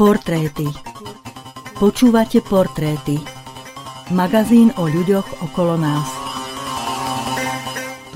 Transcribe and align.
Portréty. 0.00 0.64
Počúvate 1.76 2.40
portréty. 2.40 3.20
Magazín 4.08 4.72
o 4.80 4.88
ľuďoch 4.88 5.44
okolo 5.44 5.76
nás. 5.76 6.08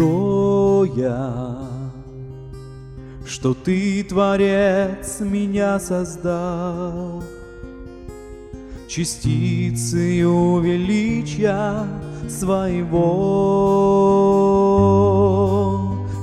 То 0.00 0.88
я, 0.96 1.60
что 3.28 3.52
ты, 3.52 4.02
Творец, 4.02 5.20
меня 5.20 5.78
создал, 5.78 7.22
частицею 8.88 10.60
величия 10.60 11.86
своего, 12.28 13.04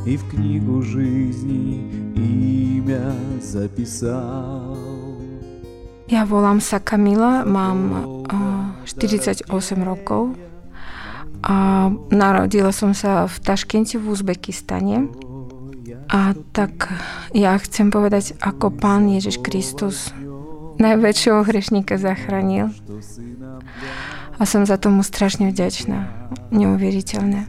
и 0.06 0.18
в 0.18 0.24
книгу 0.30 0.82
жизни 0.82 1.86
имя 2.16 3.14
записал. 3.42 4.78
Ja 6.12 6.28
volám 6.28 6.60
sa 6.60 6.84
Kamila, 6.84 7.48
mám 7.48 7.80
uh, 8.28 8.84
48 8.84 9.48
rokov 9.80 10.36
a 11.40 11.88
narodila 12.12 12.76
som 12.76 12.92
sa 12.92 13.32
v 13.32 13.36
Taškente 13.40 13.96
v 13.96 14.12
Uzbekistane. 14.12 15.08
A 16.12 16.36
tak 16.52 16.92
ja 17.32 17.56
chcem 17.64 17.88
povedať, 17.88 18.36
ako 18.44 18.76
Pán 18.76 19.08
Ježiš 19.08 19.40
Kristus 19.40 20.12
najväčšieho 20.82 21.48
hriešníka 21.48 21.96
zachránil. 21.96 22.76
A 24.36 24.44
som 24.44 24.68
za 24.68 24.76
tomu 24.76 25.08
strašne 25.08 25.54
vďačná. 25.54 26.12
Neuveriteľné. 26.52 27.48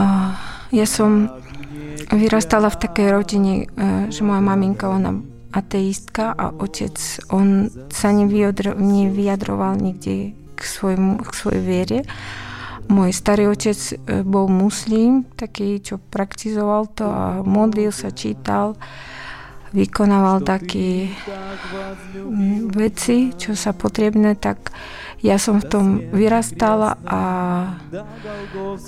A 0.00 0.06
ja 0.69 0.85
som 0.85 1.29
vyrastala 2.09 2.69
v 2.69 2.81
takej 2.81 3.07
rodine, 3.13 3.53
e, 3.69 4.09
že 4.09 4.25
moja 4.25 4.41
maminka, 4.41 4.89
ona 4.89 5.17
ateistka 5.49 6.33
a 6.37 6.53
otec, 6.53 6.93
on 7.33 7.73
sa 7.89 8.13
nevyjadroval 8.13 9.73
nikde 9.81 10.37
k, 10.53 10.61
svojmu, 10.61 11.25
k 11.25 11.31
svojej 11.33 11.61
viere. 11.61 11.99
Môj 12.89 13.13
starý 13.13 13.49
otec 13.49 13.77
e, 13.77 14.21
bol 14.25 14.49
muslim, 14.49 15.25
taký, 15.37 15.81
čo 15.81 15.97
praktizoval 15.97 16.89
to 16.93 17.05
a 17.05 17.41
modlil 17.45 17.93
sa, 17.93 18.13
čítal, 18.13 18.77
vykonával 19.69 20.41
také 20.41 21.13
veci, 22.73 23.33
čo 23.37 23.53
sa 23.53 23.73
potrebné, 23.77 24.33
tak 24.33 24.73
ja 25.19 25.35
som 25.35 25.59
v 25.59 25.67
tom 25.67 25.85
vyrastala 26.15 26.95
a 27.03 27.21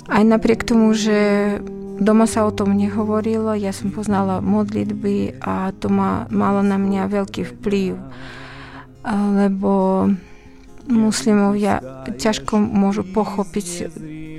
aj 0.08 0.22
napriek 0.24 0.64
tomu, 0.64 0.96
že 0.96 1.60
Doma 2.02 2.24
sa 2.24 2.48
o 2.48 2.50
tom 2.50 2.74
nehovorilo, 2.74 3.52
ja 3.52 3.70
som 3.70 3.92
poznala 3.92 4.40
modlitby 4.40 5.38
a 5.44 5.70
to 5.76 5.92
má, 5.92 6.26
malo 6.32 6.64
na 6.64 6.80
mňa 6.80 7.12
veľký 7.12 7.46
vplyv, 7.46 7.94
lebo 9.36 9.72
muslimovia 10.88 11.78
ťažko 12.16 12.58
môžu 12.58 13.06
pochopiť, 13.06 13.92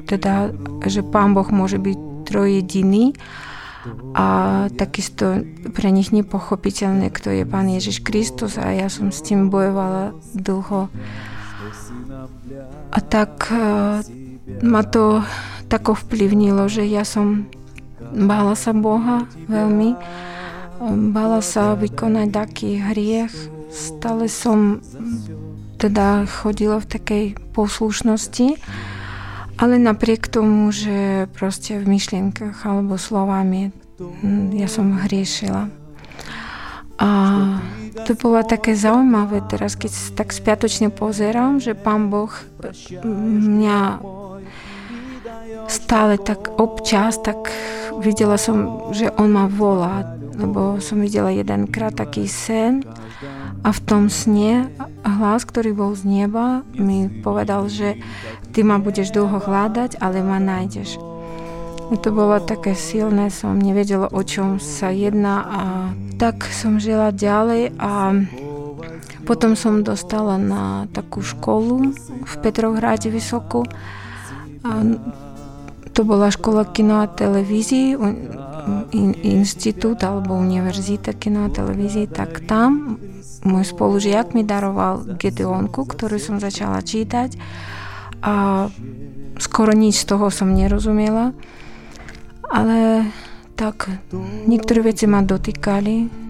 teda, 0.10 0.52
že 0.84 1.06
Pán 1.06 1.32
Boh 1.38 1.48
môže 1.54 1.80
byť 1.80 1.98
trojediný 2.28 3.16
a 4.16 4.28
takisto 4.76 5.44
pre 5.76 5.92
nich 5.92 6.12
nepochopiteľné, 6.12 7.12
kto 7.12 7.32
je 7.32 7.44
Pán 7.48 7.68
Ježiš 7.70 8.04
Kristus 8.04 8.60
a 8.60 8.72
ja 8.72 8.88
som 8.92 9.12
s 9.12 9.24
tým 9.24 9.48
bojovala 9.48 10.16
dlho. 10.36 10.92
A 12.92 13.00
tak 13.02 13.50
ma 14.62 14.82
to 14.84 15.24
tak 15.72 15.90
ovplyvnilo, 15.90 16.70
že 16.70 16.86
ja 16.86 17.08
som 17.08 17.50
bála 18.14 18.54
sa 18.54 18.76
Boha 18.76 19.26
veľmi, 19.48 19.96
bála 21.16 21.42
sa 21.42 21.74
vykonať 21.74 22.28
taký 22.30 22.78
hriech. 22.78 23.34
Stále 23.74 24.30
som 24.30 24.84
teda 25.82 26.30
chodila 26.30 26.78
v 26.78 26.90
takej 26.94 27.26
poslušnosti, 27.52 28.62
ale 29.58 29.82
napriek 29.82 30.30
tomu, 30.30 30.70
že 30.70 31.26
proste 31.34 31.82
v 31.82 31.98
myšlienkach 31.98 32.64
alebo 32.64 33.02
slovami 33.02 33.74
hm, 33.98 34.54
ja 34.56 34.70
som 34.70 34.94
hriešila. 34.94 35.83
A 37.02 37.10
to 38.06 38.14
bolo 38.18 38.42
také 38.46 38.74
zaujímavé 38.78 39.46
teraz, 39.50 39.78
keď 39.78 39.92
tak 40.18 40.34
spiatočne 40.34 40.90
pozerám, 40.94 41.62
že 41.62 41.78
Pán 41.78 42.10
Boh 42.14 42.32
mňa 43.06 44.02
stále 45.70 46.20
tak 46.20 46.54
občas, 46.60 47.22
tak 47.22 47.50
videla 48.02 48.38
som, 48.38 48.90
že 48.92 49.10
on 49.16 49.32
ma 49.32 49.46
volá, 49.48 50.06
lebo 50.34 50.82
som 50.82 51.00
videla 51.00 51.30
jedenkrát 51.30 51.94
taký 51.94 52.26
sen 52.26 52.82
a 53.64 53.70
v 53.70 53.80
tom 53.86 54.10
sne 54.10 54.74
hlas, 55.06 55.46
ktorý 55.46 55.72
bol 55.78 55.94
z 55.94 56.04
neba, 56.10 56.66
mi 56.74 57.08
povedal, 57.22 57.70
že 57.70 58.02
ty 58.52 58.66
ma 58.66 58.82
budeš 58.82 59.14
dlho 59.14 59.38
hľadať, 59.40 60.02
ale 60.02 60.26
ma 60.26 60.42
nájdeš. 60.42 61.13
To 61.92 62.10
bolo 62.12 62.40
také 62.40 62.76
silné, 62.76 63.28
som 63.28 63.60
nevedela, 63.60 64.08
o 64.08 64.22
čom 64.24 64.60
sa 64.60 64.92
jedná 64.92 65.36
a 65.44 65.62
tak 66.16 66.48
som 66.52 66.80
žila 66.80 67.12
ďalej 67.12 67.76
a 67.76 68.16
potom 69.28 69.56
som 69.56 69.84
dostala 69.84 70.40
na 70.40 70.88
takú 70.92 71.24
školu 71.24 71.96
v 72.24 72.34
Petrohrade 72.44 73.08
Vysokú. 73.08 73.68
A 74.64 74.72
to 75.94 76.02
bola 76.08 76.34
škola 76.34 76.68
kino 76.72 77.04
a 77.04 77.08
televízii, 77.08 77.96
institút 79.24 80.02
alebo 80.04 80.34
univerzita 80.34 81.14
kino 81.14 81.46
a 81.46 81.54
televízii, 81.54 82.10
tak 82.10 82.44
tam 82.48 82.98
môj 83.44 83.76
spolužiak 83.76 84.32
mi 84.34 84.48
daroval 84.48 85.04
Gedeonku, 85.20 85.84
ktorú 85.84 86.16
som 86.18 86.40
začala 86.40 86.80
čítať 86.80 87.36
a 88.24 88.68
skoro 89.38 89.76
nič 89.76 90.08
z 90.08 90.16
toho 90.16 90.32
som 90.32 90.56
nerozumela, 90.56 91.36
ale 92.54 93.10
tak 93.58 93.90
niektoré 94.46 94.94
veci 94.94 95.10
ma 95.10 95.26
dotýkali. 95.26 96.22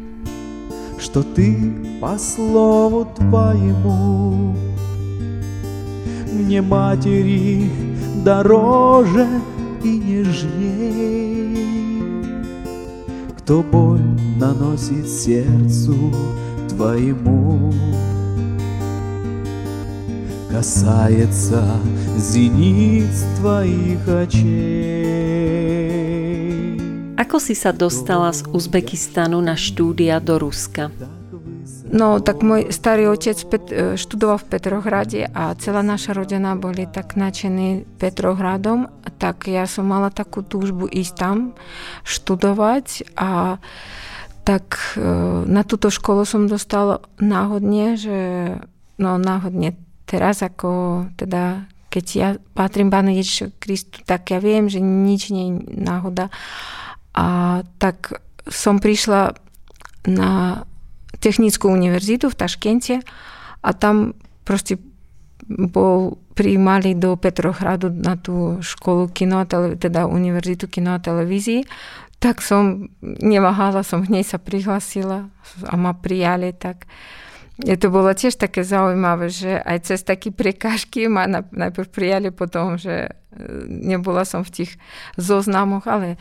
Что 1.03 1.19
ты 1.19 1.59
по 2.00 2.16
слову 2.16 3.03
твоему 3.11 4.56
мне 6.31 6.61
матери 6.61 7.69
дороже 8.23 9.28
и 9.84 10.00
нежней, 10.00 11.57
кто 13.38 13.61
боль 13.61 14.00
наносит 14.40 15.09
сердцу 15.09 16.13
твоему, 16.69 17.73
касается 20.50 21.63
зениц 22.16 23.25
твоих 23.38 24.07
очей. 24.07 26.03
Ako 27.13 27.38
si 27.38 27.53
sa 27.53 27.69
dostala 27.69 28.34
z 28.34 28.50
Uzbekistanu 28.50 29.38
na 29.38 29.53
štúdia 29.53 30.18
do 30.18 30.41
Ruska? 30.41 30.90
No, 31.94 32.18
tak 32.18 32.41
môj 32.41 32.74
starý 32.74 33.06
otec 33.06 33.38
e, 33.38 33.94
študoval 33.94 34.41
v 34.41 34.50
Petrohrade 34.50 35.22
a 35.29 35.53
celá 35.62 35.85
naša 35.85 36.18
rodina 36.18 36.57
boli 36.57 36.90
tak 36.90 37.13
nadšení 37.13 37.85
Petrohradom, 38.02 38.90
tak 39.22 39.46
ja 39.46 39.69
som 39.69 39.85
mala 39.85 40.09
takú 40.09 40.41
túžbu 40.41 40.90
ísť 40.90 41.13
tam 41.13 41.38
študovať 42.02 43.13
a 43.13 43.62
tak 44.41 44.97
e, 44.97 45.06
na 45.46 45.62
túto 45.62 45.94
školu 45.94 46.25
som 46.25 46.50
dostala 46.50 47.06
náhodne, 47.22 47.94
že 47.94 48.18
no 48.97 49.22
náhodne 49.22 49.78
teraz 50.09 50.41
ako 50.41 51.06
teda 51.13 51.69
keď 51.94 52.06
ja 52.18 52.29
patrím 52.57 52.90
Pánu 52.90 53.13
Ježišu 53.13 53.53
Kristu, 53.62 54.02
tak 54.02 54.34
ja 54.34 54.41
viem, 54.41 54.66
že 54.66 54.81
nič 54.81 55.29
nie 55.29 55.53
je 55.53 55.78
náhoda. 55.78 56.34
A 57.13 57.62
tak 57.78 58.17
som 58.49 58.82
prišla 58.82 59.37
na 60.09 60.64
technickú 61.22 61.72
univerzitu 61.72 62.28
v 62.28 62.37
Taškente 62.37 62.96
a 63.64 63.70
tam 63.72 64.17
proste 64.43 64.76
bol, 65.47 66.20
prijímali 66.34 66.97
do 66.97 67.16
Petrohradu 67.16 67.93
na 67.93 68.17
tú 68.17 68.58
školu 68.59 69.14
kino 69.14 69.46
teda 69.78 70.09
univerzitu 70.09 70.66
kino 70.66 70.97
a 70.97 71.03
televízii, 71.03 71.61
tak 72.17 72.41
som 72.41 72.90
neváhala, 73.03 73.85
som 73.85 74.02
hneď 74.02 74.26
sa 74.35 74.40
prihlasila 74.40 75.29
a 75.67 75.73
ma 75.78 75.93
prijali, 75.93 76.55
tak 76.55 76.90
je 77.61 77.78
to 77.78 77.93
bolo 77.93 78.09
tiež 78.09 78.41
také 78.41 78.66
zaujímavé, 78.66 79.29
že 79.29 79.61
aj 79.61 79.78
cez 79.85 79.99
také 80.02 80.34
prekážky 80.34 81.05
ma 81.05 81.29
najprv 81.29 81.87
prijali 81.93 82.34
potom, 82.34 82.82
že 82.82 83.05
e, 83.05 83.11
nebola 83.70 84.26
som 84.26 84.41
v 84.41 84.64
tých 84.64 84.72
zoznamoch, 85.22 85.85
ale 85.85 86.17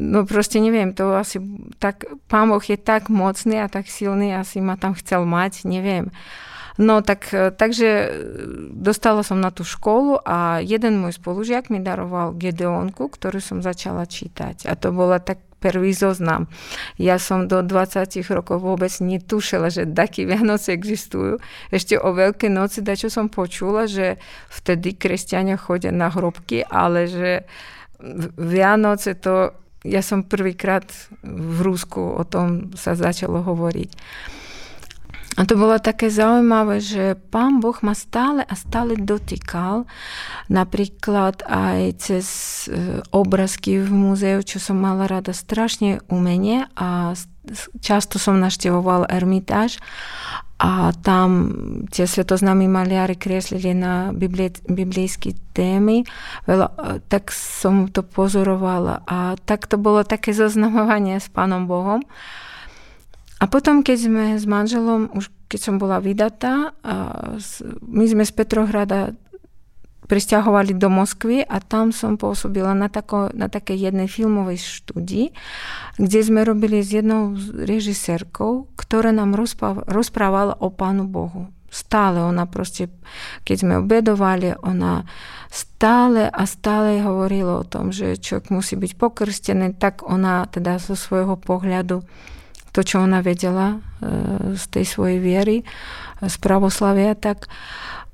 no 0.00 0.24
proste 0.24 0.64
neviem, 0.64 0.96
to 0.96 1.12
asi 1.12 1.36
tak, 1.76 2.08
pán 2.32 2.48
Boh 2.48 2.64
je 2.64 2.80
tak 2.80 3.12
mocný 3.12 3.60
a 3.60 3.68
tak 3.68 3.92
silný, 3.92 4.32
asi 4.32 4.64
ma 4.64 4.80
tam 4.80 4.96
chcel 4.96 5.28
mať, 5.28 5.68
neviem. 5.68 6.08
No 6.80 7.04
tak, 7.04 7.28
takže 7.60 8.08
dostala 8.72 9.20
som 9.20 9.36
na 9.36 9.52
tú 9.52 9.68
školu 9.68 10.16
a 10.24 10.64
jeden 10.64 10.96
môj 10.96 11.20
spolužiak 11.20 11.68
mi 11.68 11.84
daroval 11.84 12.32
Gedeonku, 12.32 13.12
ktorú 13.12 13.36
som 13.36 13.60
začala 13.60 14.08
čítať. 14.08 14.64
A 14.64 14.72
to 14.80 14.88
bola 14.88 15.20
tak 15.20 15.44
prvý 15.60 15.92
zoznam. 15.92 16.48
Ja 16.96 17.20
som 17.20 17.44
do 17.44 17.60
20 17.60 18.08
rokov 18.32 18.64
vôbec 18.64 18.88
netušila, 18.96 19.68
že 19.68 19.84
takí 19.84 20.24
Vianoce 20.24 20.72
existujú. 20.72 21.36
Ešte 21.68 22.00
o 22.00 22.16
Veľké 22.16 22.48
noci, 22.48 22.80
čo 22.80 23.12
som 23.12 23.28
počula, 23.28 23.84
že 23.84 24.16
vtedy 24.48 24.96
kresťania 24.96 25.60
chodia 25.60 25.92
na 25.92 26.08
hrobky, 26.08 26.64
ale 26.64 27.12
že 27.12 27.44
Vianoce 28.40 29.20
to 29.20 29.52
ja 29.84 30.04
som 30.04 30.26
prvýkrát 30.26 30.88
v 31.24 31.58
Rúsku 31.64 32.00
o 32.00 32.22
tom 32.28 32.72
sa 32.76 32.92
začalo 32.92 33.40
hovoriť. 33.40 33.90
A 35.38 35.46
to 35.46 35.54
bolo 35.54 35.78
také 35.78 36.10
zaujímavé, 36.10 36.82
že 36.82 37.14
pán 37.30 37.62
Boh 37.62 37.78
ma 37.86 37.94
stále 37.94 38.42
a 38.42 38.54
stále 38.58 38.98
dotýkal, 38.98 39.86
napríklad 40.50 41.46
aj 41.46 41.80
cez 42.02 42.26
e, 42.66 43.00
obrázky 43.14 43.78
v 43.78 43.88
múzeu, 43.88 44.42
čo 44.42 44.58
som 44.58 44.82
mala 44.82 45.06
rada 45.06 45.30
strašne 45.30 46.02
umenie 46.10 46.66
a 46.74 47.14
často 47.80 48.20
som 48.20 48.40
naštevovala 48.40 49.08
Ermitáž 49.08 49.80
a 50.60 50.92
tam 50.92 51.50
tie 51.88 52.04
svetoznámi 52.04 52.68
maliari 52.68 53.16
kreslili 53.16 53.72
na 53.72 54.12
biblijské 54.68 55.32
témy, 55.56 56.04
veľa, 56.44 56.68
e, 56.68 56.74
tak 57.08 57.32
som 57.32 57.88
to 57.88 58.04
pozorovala 58.04 59.00
a 59.08 59.40
tak 59.48 59.64
to 59.64 59.80
bolo 59.80 60.04
také 60.04 60.36
zoznamovanie 60.36 61.16
s 61.16 61.32
Pánom 61.32 61.64
Bohom. 61.64 62.04
A 63.40 63.48
potom, 63.48 63.80
keď 63.80 63.98
sme 64.04 64.24
s 64.36 64.44
manželom, 64.44 65.08
už 65.16 65.32
keď 65.48 65.60
som 65.64 65.74
bola 65.80 65.96
vydatá, 65.98 66.76
my 67.82 68.04
sme 68.04 68.22
z 68.22 68.32
Petrohrada 68.36 69.16
presťahovali 70.10 70.74
do 70.74 70.90
Moskvy 70.90 71.46
a 71.46 71.62
tam 71.62 71.94
som 71.94 72.18
pôsobila 72.18 72.74
na, 72.74 72.90
tako, 72.90 73.30
na 73.30 73.46
takej 73.46 73.86
jednej 73.86 74.10
filmovej 74.10 74.58
štúdii, 74.58 75.30
kde 76.02 76.20
sme 76.26 76.42
robili 76.42 76.82
s 76.82 76.90
jednou 76.90 77.38
režisérkou, 77.38 78.74
ktorá 78.74 79.14
nám 79.14 79.38
rozprávala 79.86 80.58
o 80.58 80.74
Pánu 80.74 81.06
Bohu. 81.06 81.54
Stále 81.70 82.18
ona 82.18 82.50
proste, 82.50 82.90
keď 83.46 83.56
sme 83.62 83.74
obedovali, 83.78 84.58
ona 84.66 85.06
stále 85.54 86.26
a 86.26 86.42
stále 86.42 86.98
hovorila 86.98 87.62
o 87.62 87.68
tom, 87.68 87.94
že 87.94 88.18
človek 88.18 88.50
musí 88.50 88.74
byť 88.74 88.98
pokrstený, 88.98 89.78
tak 89.78 90.02
ona 90.02 90.50
teda 90.50 90.82
zo 90.82 90.98
svojho 90.98 91.38
pohľadu 91.38 92.02
to, 92.70 92.80
čo 92.82 93.02
ona 93.02 93.22
vedela 93.22 93.78
e, 93.78 94.54
z 94.54 94.64
tej 94.70 94.84
svojej 94.86 95.18
viery, 95.18 95.56
z 96.22 96.36
pravoslavia, 96.42 97.18
tak 97.18 97.50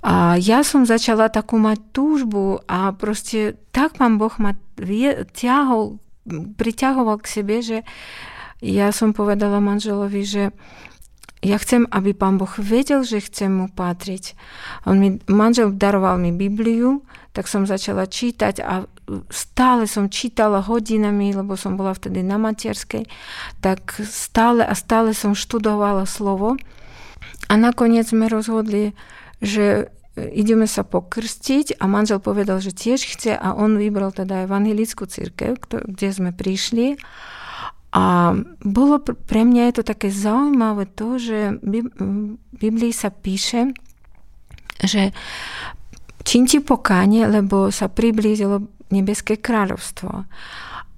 a 0.07 0.39
ja 0.39 0.63
som 0.63 0.87
začala 0.87 1.27
takú 1.27 1.59
mať 1.59 1.83
túžbu 1.91 2.63
a 2.71 2.95
proste 2.95 3.59
tak 3.75 3.99
pán 3.99 4.23
Boh 4.23 4.31
ma 4.39 4.55
ťahol, 5.35 5.99
priťahoval 6.31 7.19
k 7.19 7.27
sebe, 7.27 7.59
že 7.59 7.83
ja 8.63 8.95
som 8.95 9.11
povedala 9.11 9.59
manželovi, 9.59 10.23
že 10.23 10.55
ja 11.43 11.59
chcem, 11.59 11.91
aby 11.91 12.15
pán 12.15 12.39
Boh 12.39 12.51
vedel, 12.55 13.03
že 13.03 13.19
chcem 13.19 13.51
mu 13.51 13.67
patriť. 13.67 14.39
On 14.87 14.95
mi, 14.95 15.19
manžel 15.27 15.75
daroval 15.75 16.23
mi 16.23 16.31
Bibliu, 16.31 17.03
tak 17.35 17.51
som 17.51 17.67
začala 17.67 18.07
čítať 18.07 18.63
a 18.63 18.87
stále 19.27 19.91
som 19.91 20.07
čítala 20.07 20.63
hodinami, 20.63 21.35
lebo 21.35 21.59
som 21.59 21.75
bola 21.75 21.91
vtedy 21.93 22.23
na 22.23 22.39
materskej, 22.39 23.11
tak 23.59 23.99
stále 24.07 24.63
a 24.63 24.75
stále 24.79 25.19
som 25.19 25.35
študovala 25.35 26.07
slovo. 26.07 26.55
A 27.51 27.59
nakoniec 27.59 28.07
sme 28.07 28.31
rozhodli, 28.31 28.95
že 29.43 29.93
ideme 30.17 30.65
sa 30.65 30.83
pokrstiť 30.83 31.77
a 31.77 31.85
manžel 31.85 32.19
povedal, 32.19 32.59
že 32.65 32.73
tiež 32.73 33.05
chce 33.05 33.37
a 33.37 33.53
on 33.53 33.77
vybral 33.77 34.17
teda 34.17 34.49
evangelickú 34.49 35.05
církev, 35.05 35.61
kde 35.69 36.09
sme 36.09 36.33
prišli. 36.33 36.97
A 37.97 38.37
bolo 38.61 39.01
pre 39.01 39.45
mňa 39.45 39.73
je 39.73 39.75
to 39.81 39.85
také 39.85 40.09
zaujímavé 40.13 40.89
to, 40.89 41.17
že 41.17 41.61
v 41.65 41.89
Biblii 42.57 42.93
sa 42.93 43.09
píše, 43.09 43.73
že 44.81 45.17
činti 46.25 46.61
pokánie, 46.61 47.25
lebo 47.25 47.73
sa 47.73 47.89
priblížilo 47.89 48.69
nebeské 48.93 49.41
kráľovstvo. 49.41 50.29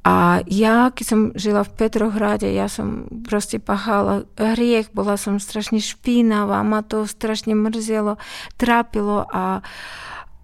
A 0.06 0.40
ja, 0.46 0.94
keď 0.94 1.04
som 1.04 1.20
žila 1.34 1.66
v 1.66 1.74
Petrohrade, 1.74 2.48
ja 2.48 2.70
som 2.70 3.10
proste 3.26 3.58
pachala 3.58 4.24
hriech, 4.38 4.94
bola 4.94 5.18
som 5.18 5.42
strašne 5.42 5.82
špínavá, 5.82 6.62
ma 6.62 6.86
to 6.86 7.04
strašne 7.04 7.52
mrzelo, 7.52 8.16
trápilo 8.56 9.26
a, 9.28 9.60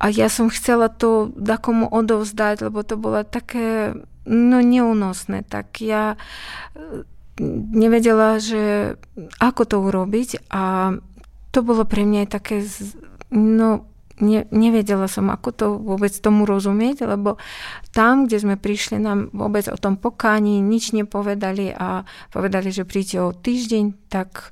a 0.03 0.07
ja 0.11 0.27
som 0.29 0.51
chcela 0.51 0.91
to 0.91 1.33
takomu 1.39 1.87
odovzdať, 1.87 2.67
lebo 2.67 2.83
to 2.83 2.99
bolo 2.99 3.23
také 3.23 3.95
no, 4.27 4.59
neúnosné. 4.61 5.47
Tak 5.47 5.81
ja 5.81 6.19
e, 6.75 7.07
nevedela, 7.73 8.43
že 8.43 8.99
ako 9.39 9.63
to 9.65 9.77
urobiť 9.81 10.51
a 10.51 10.95
to 11.55 11.63
bolo 11.63 11.87
pre 11.87 12.03
mňa 12.03 12.27
také 12.27 12.67
no, 13.31 13.87
ne, 14.20 14.46
nevedela 14.52 15.08
som, 15.08 15.32
ako 15.32 15.50
to 15.52 15.68
vôbec 15.80 16.12
tomu 16.12 16.44
rozumieť, 16.44 17.08
lebo 17.08 17.40
tam, 17.96 18.28
kde 18.28 18.38
sme 18.40 18.56
prišli, 18.60 19.00
nám 19.00 19.32
vôbec 19.32 19.66
o 19.72 19.78
tom 19.80 19.96
pokáni 19.96 20.60
nič 20.60 20.92
nepovedali 20.92 21.74
a 21.74 22.04
povedali, 22.30 22.70
že 22.70 22.86
príďte 22.86 23.18
o 23.24 23.36
týždeň, 23.36 24.12
tak, 24.12 24.52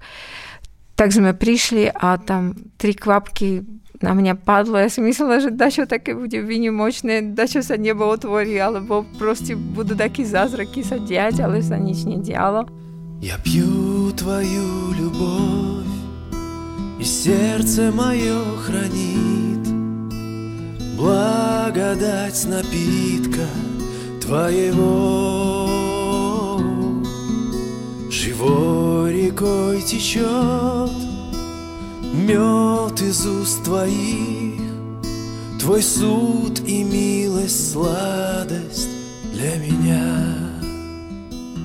tak 0.95 1.11
sme 1.11 1.35
prišli 1.35 1.91
a 1.91 2.17
tam 2.17 2.55
tri 2.79 2.95
kvapky 2.95 3.67
na 3.97 4.13
mňa 4.13 4.37
padlo. 4.45 4.77
Ja 4.77 4.89
si 4.89 5.01
myslela, 5.01 5.41
že 5.41 5.49
dačo 5.53 5.89
také 5.89 6.13
bude 6.13 6.37
vynimočné, 6.41 7.33
dačo 7.33 7.65
sa 7.65 7.75
nebo 7.75 8.05
otvorí, 8.05 8.57
alebo 8.61 9.03
proste 9.17 9.57
budú 9.57 9.97
také 9.97 10.23
zázraky 10.23 10.85
sa 10.85 11.01
diať, 11.01 11.41
ale 11.43 11.65
sa 11.65 11.77
nič 11.77 12.05
nedialo. 12.05 12.69
Я 13.17 13.41
пью 13.41 14.13
твою 14.13 14.93
любовь, 14.93 15.89
и 16.99 17.03
сердце 17.03 17.91
мое 17.91 18.37
хранит. 18.61 19.40
Благодать 20.96 22.44
напитка 22.46 23.46
Твоего 24.20 25.42
Живой 28.10 29.26
рекой 29.26 29.82
течет 29.82 30.90
Мед 32.12 33.00
из 33.00 33.26
уст 33.26 33.64
Твоих 33.64 34.60
Твой 35.58 35.82
суд 35.82 36.60
и 36.66 36.82
милость, 36.84 37.72
сладость 37.72 38.90
для 39.32 39.56
меня 39.56 40.42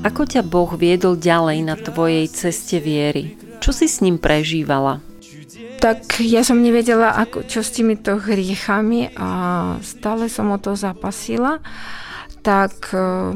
Ako 0.07 0.23
ťa 0.23 0.45
Boh 0.45 0.71
viedol 0.77 1.19
ďalej 1.19 1.67
na 1.67 1.75
tvojej 1.75 2.31
ceste 2.31 2.79
viery? 2.79 3.35
Čo 3.59 3.75
si 3.75 3.91
s 3.91 3.99
ním 3.99 4.15
prežívala? 4.15 5.03
Tak 5.77 6.19
ja 6.21 6.41
som 6.41 6.59
nevedela, 6.59 7.13
ako, 7.13 7.45
čo 7.45 7.61
s 7.61 7.73
týmito 7.73 8.17
hriechami 8.17 9.13
a 9.13 9.29
stále 9.85 10.27
som 10.27 10.49
o 10.49 10.57
to 10.57 10.73
zapasila. 10.73 11.61
Tak 12.41 12.93
uh, 12.93 13.33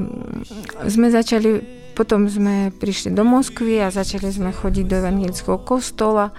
sme 0.88 1.14
začali, 1.14 1.62
potom 1.94 2.26
sme 2.26 2.74
prišli 2.74 3.14
do 3.14 3.22
Moskvy 3.22 3.82
a 3.84 3.94
začali 3.94 4.30
sme 4.32 4.52
chodiť 4.56 4.86
do 4.88 4.96
evangelického 5.02 5.60
kostola 5.62 6.34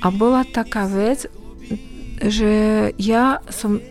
a 0.00 0.06
bola 0.14 0.46
taká 0.46 0.86
vec, 0.86 1.26
že 2.22 2.50
ja 2.98 3.42
som 3.50 3.82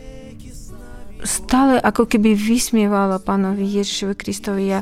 stále 1.23 1.81
ako 1.81 2.05
keby 2.05 2.37
vysmievala 2.37 3.17
pánovi 3.17 3.65
Ježišovi 3.65 4.15
Kristovi. 4.15 4.63
Ja 4.69 4.81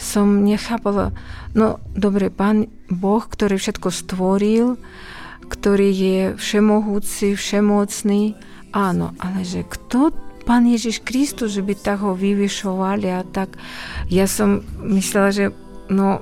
som 0.00 0.42
nechápala, 0.42 1.12
no 1.52 1.78
dobre, 1.92 2.32
pán 2.32 2.72
Boh, 2.88 3.22
ktorý 3.22 3.60
všetko 3.60 3.88
stvoril, 3.92 4.80
ktorý 5.44 5.88
je 5.92 6.20
všemohúci, 6.36 7.36
všemocný. 7.36 8.34
Áno, 8.74 9.14
ale 9.22 9.46
že 9.46 9.62
kto 9.62 10.10
Pán 10.44 10.68
Ježiš 10.68 11.00
Kristus, 11.00 11.56
že 11.56 11.64
by 11.64 11.72
tak 11.72 12.04
ho 12.04 12.12
vyvyšovali 12.12 13.08
a 13.08 13.24
tak. 13.24 13.56
Ja 14.12 14.28
som 14.28 14.60
myslela, 14.84 15.32
že 15.32 15.44
no, 15.88 16.20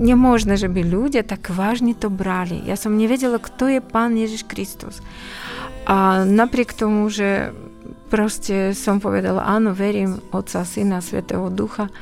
nemožné, 0.00 0.56
že 0.56 0.72
by 0.72 0.80
ľudia 0.80 1.22
tak 1.22 1.52
vážne 1.52 1.92
to 1.92 2.08
brali. 2.08 2.64
Ja 2.64 2.80
som 2.80 2.96
nevedela, 2.96 3.36
kto 3.36 3.68
je 3.68 3.80
Pán 3.84 4.16
Ježiš 4.16 4.48
Kristus. 4.48 5.04
A 5.84 6.24
napriek 6.24 6.72
tomu, 6.72 7.12
že 7.12 7.52
proste 8.08 8.72
som 8.72 8.98
povedala, 8.98 9.44
áno, 9.44 9.76
verím 9.76 10.24
Otca, 10.32 10.64
Syna, 10.64 11.04
Svetého 11.04 11.52
Ducha, 11.52 11.92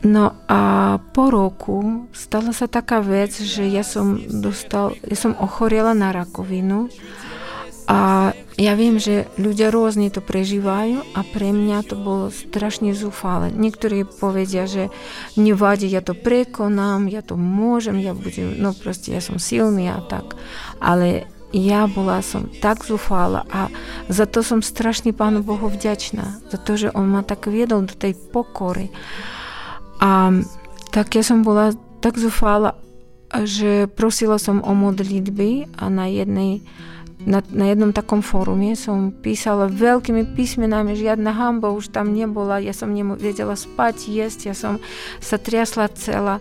No 0.00 0.32
a 0.48 0.96
po 1.12 1.28
roku 1.28 2.08
stala 2.16 2.56
sa 2.56 2.64
taká 2.64 3.04
vec, 3.04 3.36
že 3.36 3.68
ja 3.68 3.84
som 3.84 4.16
dostal, 4.16 4.96
ja 5.04 5.16
som 5.16 5.36
ochorela 5.36 5.92
na 5.92 6.08
rakovinu 6.08 6.88
A 7.90 8.30
ja 8.54 8.78
viem, 8.78 9.02
že 9.02 9.26
ľudia 9.34 9.74
rôzne 9.74 10.14
to 10.14 10.22
prežívajú 10.22 11.02
a 11.10 11.26
pre 11.26 11.50
mňa 11.50 11.90
to 11.90 11.98
bolo 11.98 12.30
strašne 12.30 12.94
zúfale. 12.94 13.50
Niektorí 13.50 14.06
povedia, 14.06 14.70
že 14.70 14.94
nevadí, 15.34 15.90
ja 15.90 15.98
to 15.98 16.14
prekonám, 16.14 17.10
ja 17.10 17.18
to 17.18 17.34
môžem, 17.34 17.98
ja 17.98 18.14
budem, 18.14 18.62
no 18.62 18.78
proste 18.78 19.10
ja 19.10 19.18
som 19.18 19.42
silný 19.42 19.90
a 19.90 19.98
tak. 20.06 20.38
Ale 20.78 21.26
ja 21.50 21.90
bola 21.90 22.22
som 22.22 22.46
tak 22.62 22.86
zúfala 22.86 23.42
a 23.50 23.66
za 24.06 24.22
to 24.22 24.46
som 24.46 24.62
strašne 24.62 25.10
Pánu 25.10 25.42
Bohu 25.42 25.66
vďačná. 25.66 26.46
Za 26.46 26.62
to, 26.62 26.78
že 26.78 26.94
On 26.94 27.10
ma 27.10 27.26
tak 27.26 27.50
viedol 27.50 27.90
do 27.90 27.98
tej 27.98 28.14
pokory. 28.14 28.94
A 30.00 30.32
tak 30.90 31.14
ja 31.14 31.22
som 31.22 31.44
bola 31.44 31.76
tak 32.00 32.16
zúfala, 32.16 32.74
že 33.30 33.86
prosila 33.86 34.40
som 34.40 34.58
o 34.64 34.72
modlitby 34.74 35.70
a 35.78 35.86
na 35.86 36.10
jednej 36.10 36.64
na, 37.20 37.44
na 37.52 37.68
jednom 37.68 37.92
takom 37.92 38.24
fórume 38.24 38.72
som 38.72 39.12
písala 39.12 39.68
veľkými 39.68 40.32
písmenami, 40.32 40.96
žiadna 40.96 41.36
hamba 41.36 41.68
už 41.68 41.92
tam 41.92 42.16
nebola, 42.16 42.64
ja 42.64 42.72
som 42.72 42.96
nevedela 42.96 43.60
spať, 43.60 44.08
jesť, 44.08 44.40
ja 44.52 44.54
som 44.56 44.80
sa 45.20 45.36
triasla 45.36 45.92
celá. 45.92 46.40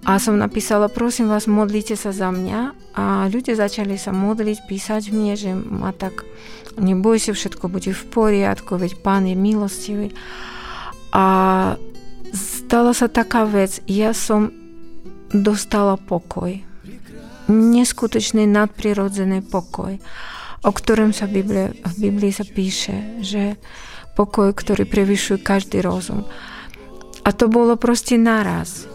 A 0.00 0.16
som 0.16 0.32
napísala, 0.40 0.88
prosím 0.88 1.28
vás, 1.28 1.44
modlite 1.44 1.92
sa 1.92 2.08
za 2.10 2.32
mňa. 2.32 2.72
A 2.96 3.28
ľudia 3.28 3.52
začali 3.52 4.00
sa 4.00 4.16
modliť, 4.16 4.64
písať 4.64 5.12
mne, 5.12 5.36
že 5.36 5.52
ma 5.52 5.92
tak, 5.92 6.24
neboj 6.80 7.20
sa, 7.20 7.36
všetko 7.36 7.68
bude 7.68 7.92
v 7.92 8.04
poriadku, 8.08 8.80
veď 8.80 8.96
pán 9.04 9.28
je 9.28 9.36
milostivý. 9.36 10.08
A 11.12 11.76
stala 12.34 12.94
sa 12.94 13.10
taká 13.10 13.46
vec, 13.46 13.82
ja 13.86 14.14
som 14.14 14.50
dostala 15.30 15.94
pokoj. 15.98 16.58
Neskutočný 17.50 18.46
nadprirodzený 18.46 19.42
pokoj, 19.42 19.98
o 20.62 20.70
ktorom 20.70 21.10
sa 21.10 21.26
Biblie, 21.26 21.74
v 21.82 21.94
Biblii 21.98 22.30
sa 22.30 22.46
píše, 22.46 23.22
že 23.22 23.58
pokoj, 24.14 24.54
ktorý 24.54 24.86
prevyšuje 24.86 25.42
každý 25.42 25.82
rozum. 25.82 26.26
A 27.26 27.30
to 27.34 27.50
bolo 27.50 27.74
proste 27.74 28.16
naraz. 28.16 28.86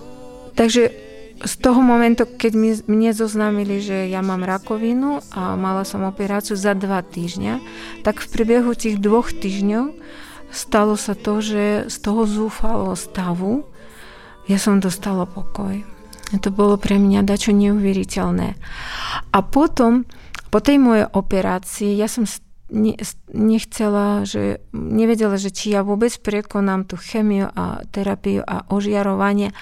Takže 0.55 0.91
z 1.35 1.53
toho 1.59 1.83
momentu, 1.83 2.23
keď 2.23 2.51
mi, 2.55 2.71
mne 2.87 3.11
zoznámili, 3.11 3.83
že 3.83 4.07
ja 4.07 4.23
mám 4.23 4.47
rakovinu 4.47 5.19
a 5.35 5.59
mala 5.59 5.83
som 5.83 6.07
operáciu 6.07 6.55
za 6.55 6.71
dva 6.71 7.03
týždňa, 7.03 7.59
tak 8.07 8.23
v 8.23 8.31
priebehu 8.31 8.71
tých 8.71 9.03
dvoch 9.03 9.35
týždňov 9.35 9.91
stalo 10.53 10.99
sa 10.99 11.13
to, 11.17 11.41
že 11.41 11.89
z 11.89 11.97
toho 12.01 12.25
zúfalého 12.27 12.97
stavu 12.97 13.65
ja 14.45 14.61
som 14.61 14.77
dostala 14.77 15.25
pokoj. 15.25 15.81
To 16.35 16.49
bolo 16.49 16.75
pre 16.75 16.97
mňa 16.97 17.21
dačo 17.21 17.53
neuveriteľné. 17.53 18.57
A 19.31 19.39
potom, 19.45 20.09
po 20.49 20.59
tej 20.59 20.81
mojej 20.81 21.05
operácii, 21.09 21.93
ja 21.95 22.09
som 22.09 22.25
nechcela, 23.29 24.25
že 24.25 24.65
nevedela, 24.73 25.37
že 25.37 25.53
či 25.53 25.77
ja 25.77 25.85
vôbec 25.85 26.11
prekonám 26.17 26.89
tú 26.89 26.97
chemiu 26.97 27.53
a 27.53 27.85
terapiu 27.93 28.41
a 28.41 28.65
ožiarovanie. 28.73 29.53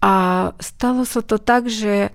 A 0.00 0.14
stalo 0.60 1.04
sa 1.04 1.20
to 1.20 1.36
tak, 1.36 1.68
že 1.68 2.12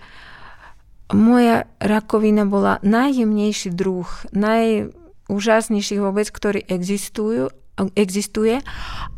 moja 1.13 1.65
rakovina 1.81 2.46
bola 2.46 2.77
najjemnejší 2.86 3.74
druh, 3.74 4.10
najúžasnejší 4.34 5.98
vôbec, 6.01 6.29
ktorý 6.29 6.65
existujú, 6.69 7.50
existuje. 7.95 8.59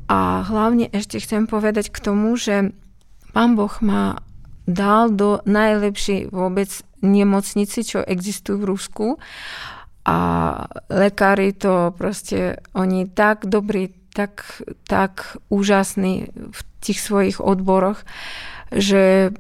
A 0.06 0.46
hlavne 0.46 0.92
ešte 0.94 1.18
chcem 1.18 1.50
povedať 1.50 1.90
k 1.90 1.98
tomu, 1.98 2.38
že 2.38 2.76
pán 3.34 3.58
Boh 3.58 3.74
ma 3.82 4.22
dal 4.70 5.10
do 5.10 5.42
najlepšej 5.50 6.30
vôbec 6.30 6.70
nemocnici, 7.02 7.82
čo 7.82 8.06
existujú 8.06 8.62
v 8.62 8.70
Rusku. 8.70 9.08
A 10.06 10.18
lekári 10.90 11.54
to 11.54 11.94
proste, 11.98 12.62
oni 12.74 13.10
tak 13.10 13.50
dobrí, 13.50 13.94
tak, 14.14 14.46
tak 14.86 15.38
úžasní 15.50 16.30
v 16.34 16.60
tých 16.82 17.00
svojich 17.00 17.38
odboroch, 17.38 18.02
že 18.74 19.34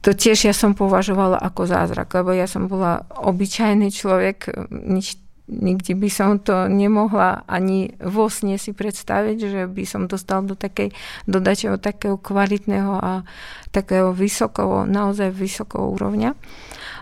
to 0.00 0.16
tiež 0.16 0.48
ja 0.48 0.54
som 0.56 0.72
považovala 0.72 1.36
ako 1.36 1.68
zázrak, 1.68 2.08
lebo 2.16 2.32
ja 2.32 2.48
som 2.48 2.72
bola 2.72 3.04
obyčajný 3.20 3.92
človek, 3.92 4.48
nič, 4.72 5.20
nikdy 5.50 5.98
by 5.98 6.08
som 6.08 6.38
to 6.38 6.70
nemohla 6.70 7.42
ani 7.50 7.90
vo 7.98 8.30
sne 8.30 8.56
si 8.56 8.70
predstaviť, 8.70 9.36
že 9.42 9.60
by 9.66 9.84
som 9.84 10.06
dostal 10.06 10.46
do 10.46 10.54
takej, 10.54 10.94
do 11.26 11.42
takého 11.82 12.14
kvalitného 12.16 12.94
a 12.94 13.26
takého 13.74 14.14
vysokého, 14.14 14.86
naozaj 14.86 15.34
vysokého 15.34 15.90
úrovňa. 15.90 16.38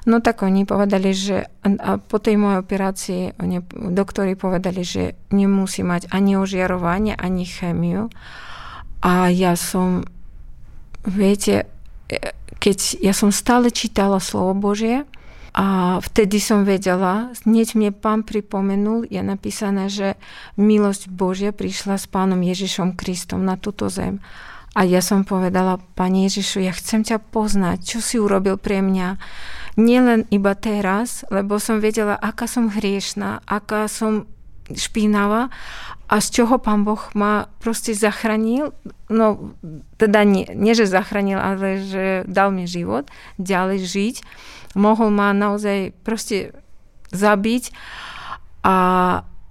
No 0.08 0.24
tak 0.24 0.40
oni 0.40 0.64
povedali, 0.64 1.12
že 1.12 1.52
a 1.60 2.00
po 2.00 2.16
tej 2.16 2.40
mojej 2.40 2.64
operácii 2.64 3.22
oni, 3.36 3.60
doktori 3.92 4.32
povedali, 4.32 4.80
že 4.80 5.12
nemusí 5.28 5.84
mať 5.84 6.08
ani 6.08 6.40
ožiarovanie, 6.40 7.12
ani 7.12 7.44
chemiu. 7.44 8.08
A 9.04 9.28
ja 9.28 9.52
som 9.52 10.08
viete, 11.04 11.68
keď 12.56 13.04
ja 13.04 13.12
som 13.12 13.28
stále 13.28 13.68
čítala 13.68 14.16
slovo 14.18 14.56
Božie 14.56 15.04
a 15.58 15.98
vtedy 15.98 16.38
som 16.38 16.62
vedela, 16.62 17.34
hneď 17.42 17.74
mne 17.74 17.90
pán 17.90 18.22
pripomenul, 18.22 19.10
je 19.10 19.18
napísané, 19.18 19.90
že 19.90 20.14
milosť 20.54 21.10
Božia 21.10 21.50
prišla 21.50 21.98
s 21.98 22.06
pánom 22.06 22.38
Ježišom 22.38 22.94
Kristom 22.94 23.42
na 23.42 23.58
túto 23.58 23.90
zem. 23.90 24.22
A 24.78 24.86
ja 24.86 25.02
som 25.02 25.26
povedala, 25.26 25.82
Pane 25.98 26.30
Ježišu, 26.30 26.62
ja 26.62 26.70
chcem 26.70 27.02
ťa 27.02 27.18
poznať, 27.34 27.82
čo 27.82 27.98
si 27.98 28.22
urobil 28.22 28.54
pre 28.54 28.78
mňa. 28.78 29.18
Nielen 29.74 30.30
iba 30.30 30.54
teraz, 30.54 31.26
lebo 31.34 31.58
som 31.58 31.82
vedela, 31.82 32.14
aká 32.14 32.46
som 32.46 32.70
hriešná, 32.70 33.42
aká 33.42 33.90
som 33.90 34.30
špinavá 34.74 35.48
a 36.08 36.16
z 36.24 36.40
čoho 36.40 36.56
pán 36.56 36.88
Boh 36.88 37.00
ma 37.12 37.52
proste 37.60 37.92
zachránil, 37.92 38.72
no 39.12 39.52
teda 40.00 40.24
nie, 40.24 40.48
nie 40.56 40.72
že 40.72 40.88
zachránil, 40.88 41.36
ale 41.36 41.84
že 41.84 42.04
dal 42.24 42.48
mi 42.48 42.64
život, 42.64 43.12
ďalej 43.36 43.78
žiť, 43.84 44.16
mohol 44.76 45.12
ma 45.12 45.36
naozaj 45.36 45.92
proste 46.00 46.56
zabiť. 47.12 47.72
A, 48.64 48.76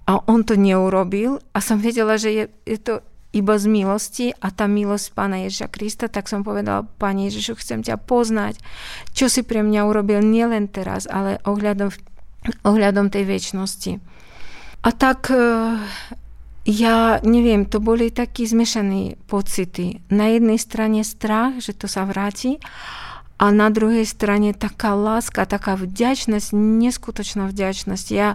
a 0.06 0.12
on 0.26 0.46
to 0.46 0.54
neurobil. 0.54 1.42
A 1.54 1.58
som 1.58 1.82
vedela, 1.82 2.20
že 2.20 2.30
je, 2.30 2.44
je 2.66 2.78
to 2.78 2.94
iba 3.34 3.54
z 3.58 3.66
milosti. 3.66 4.26
A 4.38 4.50
tá 4.54 4.70
milosť 4.70 5.14
Pána 5.14 5.44
Ježiša 5.46 5.68
Krista, 5.70 6.06
tak 6.06 6.30
som 6.30 6.46
povedala, 6.46 6.86
Pane 6.86 7.28
Ježišu, 7.28 7.58
chcem 7.58 7.82
ťa 7.82 7.98
poznať, 7.98 8.60
čo 9.12 9.26
si 9.26 9.42
pre 9.42 9.60
mňa 9.62 9.86
urobil 9.86 10.22
nielen 10.22 10.70
teraz, 10.70 11.04
ale 11.10 11.42
ohľadom, 11.44 11.90
ohľadom 12.64 13.10
tej 13.10 13.24
väčšnosti. 13.26 13.92
A 14.82 14.90
tak 14.94 15.30
e, 15.30 15.38
ja 16.68 17.18
neviem, 17.24 17.66
to 17.66 17.82
boli 17.82 18.12
takí 18.12 18.46
zmiešané 18.46 19.18
pocity. 19.26 20.04
Na 20.12 20.30
jednej 20.30 20.60
strane 20.60 21.02
strach, 21.02 21.58
že 21.58 21.74
to 21.74 21.90
sa 21.90 22.06
vráti, 22.06 22.62
a 23.38 23.54
na 23.54 23.70
druhej 23.70 24.02
strane 24.02 24.50
taká 24.50 24.98
láska, 24.98 25.46
taká 25.46 25.78
vďačnosť, 25.78 26.50
neskutočná 26.52 27.46
vďačnosť. 27.46 28.06
Ja 28.10 28.34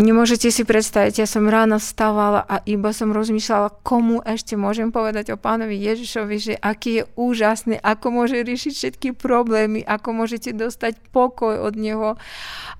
Nemôžete 0.00 0.48
si 0.54 0.62
predstaviť, 0.64 1.18
ja 1.18 1.28
som 1.28 1.50
ráno 1.50 1.76
vstávala 1.76 2.46
a 2.46 2.62
iba 2.64 2.94
som 2.94 3.12
rozmýšľala, 3.12 3.84
komu 3.84 4.22
ešte 4.22 4.54
môžem 4.56 4.94
povedať 4.94 5.34
o 5.34 5.36
pánovi 5.36 5.76
Ježišovi, 5.76 6.36
že 6.40 6.54
aký 6.56 7.02
je 7.02 7.08
úžasný, 7.20 7.76
ako 7.82 8.06
môže 8.08 8.38
riešiť 8.40 8.72
všetky 8.72 9.08
problémy, 9.18 9.82
ako 9.84 10.24
môžete 10.24 10.54
dostať 10.56 10.96
pokoj 11.10 11.52
od 11.52 11.74
neho. 11.74 12.14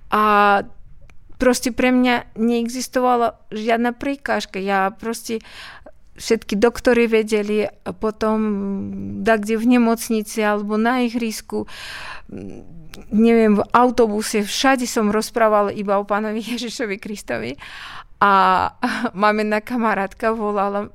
A 0.08 0.22
proste 1.40 1.72
pre 1.72 1.88
mňa 1.90 2.36
neexistovala 2.36 3.40
žiadna 3.48 3.96
príkážka. 3.96 4.60
Ja 4.60 4.92
proste 4.92 5.40
všetky 6.20 6.60
doktory 6.60 7.08
vedeli, 7.08 7.64
a 7.64 7.90
potom 7.96 8.38
da 9.24 9.40
kde 9.40 9.56
v 9.56 9.80
nemocnici 9.80 10.44
alebo 10.44 10.76
na 10.76 11.08
ihrisku, 11.08 11.64
neviem, 13.08 13.56
v 13.56 13.64
autobuse, 13.72 14.44
všade 14.44 14.84
som 14.84 15.08
rozprávala 15.08 15.72
iba 15.72 15.96
o 15.96 16.04
pánovi 16.04 16.44
Ježišovi 16.54 17.00
Kristovi. 17.00 17.56
A 18.20 18.32
mamená 19.16 19.64
kamarátka 19.64 20.36
volala 20.36 20.92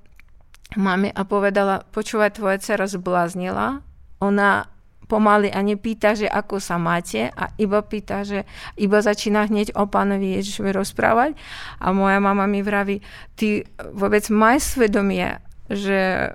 mame 0.77 1.09
a 1.09 1.25
povedala, 1.25 1.81
počúvaj, 1.89 2.37
tvoja 2.37 2.61
dcera 2.61 2.85
zbláznila. 2.85 3.81
Ona 4.21 4.69
pomaly 5.05 5.53
a 5.53 5.61
nepýta, 5.61 6.17
že 6.17 6.25
ako 6.25 6.57
sa 6.57 6.81
máte 6.81 7.29
a 7.33 7.53
iba 7.61 7.81
pýta, 7.85 8.25
že 8.25 8.43
iba 8.77 8.99
začína 8.99 9.47
hneď 9.47 9.77
o 9.77 9.85
pánovi 9.85 10.41
Ježišovi 10.41 10.71
rozprávať. 10.73 11.37
A 11.79 11.93
moja 11.93 12.17
mama 12.17 12.49
mi 12.49 12.65
vraví, 12.65 13.05
ty 13.37 13.63
vôbec 13.93 14.25
maj 14.33 14.61
svedomie, 14.61 15.39
že 15.69 16.33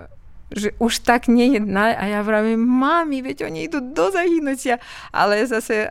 že 0.50 0.74
už 0.82 1.06
tak 1.06 1.30
nejedná 1.30 1.94
a 1.94 2.10
ja 2.10 2.20
vravím, 2.26 2.58
mami, 2.58 3.22
veď 3.22 3.46
oni 3.46 3.70
idú 3.70 3.78
do 3.78 4.10
zahynutia, 4.10 4.82
ale 5.14 5.46
zase 5.46 5.86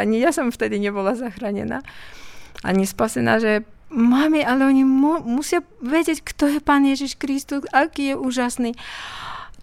ani 0.00 0.24
ja 0.24 0.32
som 0.32 0.48
vtedy 0.48 0.80
nebola 0.80 1.12
zachránená, 1.12 1.84
ani 2.64 2.88
spasená, 2.88 3.36
že 3.36 3.68
mami, 3.92 4.40
ale 4.44 4.64
oni 4.64 4.84
mu, 4.86 5.20
musia 5.24 5.60
vedieť, 5.84 6.24
kto 6.24 6.56
je 6.56 6.58
Pán 6.64 6.84
Ježiš 6.84 7.16
Kristus, 7.20 7.68
aký 7.72 8.14
je 8.14 8.16
úžasný. 8.16 8.72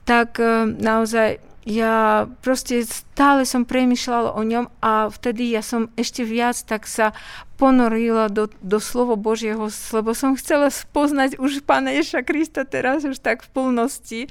Tak 0.05 0.38
e, 0.38 0.69
naozaj 0.77 1.41
ja 1.65 2.29
proste 2.45 2.86
stále 2.86 3.41
som 3.41 3.65
premyšľala 3.65 4.38
o 4.38 4.41
ňom 4.45 4.69
a 4.86 5.10
vtedy 5.10 5.50
ja 5.50 5.65
som 5.65 5.89
ešte 5.98 6.22
viac 6.22 6.62
tak 6.62 6.86
sa 6.86 7.10
ponorila 7.57 8.29
do, 8.29 8.51
do 8.62 8.77
slovo 8.77 9.17
Božieho, 9.17 9.65
lebo 9.95 10.12
som 10.13 10.38
chcela 10.38 10.69
spoznať 10.69 11.41
už 11.41 11.65
Pána 11.65 11.89
Ježa 11.89 12.22
Krista 12.22 12.67
teraz 12.67 13.01
už 13.01 13.17
tak 13.17 13.41
v 13.41 13.50
plnosti. 13.50 14.22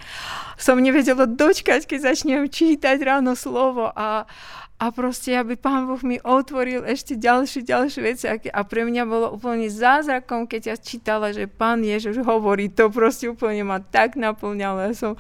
Som 0.60 0.78
nevedela 0.78 1.26
dočkať, 1.26 1.88
keď 1.88 2.14
začnem 2.14 2.46
čítať 2.46 3.00
ráno 3.02 3.34
slovo 3.34 3.90
a, 3.90 4.28
a 4.74 4.90
proste, 4.90 5.38
aby 5.38 5.54
Pán 5.54 5.86
Boh 5.86 6.02
mi 6.02 6.18
otvoril 6.18 6.82
ešte 6.82 7.14
ďalšie, 7.14 7.62
ďalšie 7.62 8.00
veci. 8.02 8.26
A 8.28 8.60
pre 8.66 8.82
mňa 8.82 9.02
bolo 9.06 9.30
úplne 9.30 9.70
zázrakom, 9.70 10.50
keď 10.50 10.74
ja 10.74 10.76
čítala, 10.76 11.30
že 11.30 11.46
Pán 11.46 11.86
Ježiš 11.86 12.26
hovorí, 12.26 12.66
to 12.66 12.90
proste 12.90 13.30
úplne 13.30 13.62
ma 13.62 13.78
tak 13.78 14.18
naplňalo. 14.18 14.90
Ja 14.90 14.92
som 14.92 15.12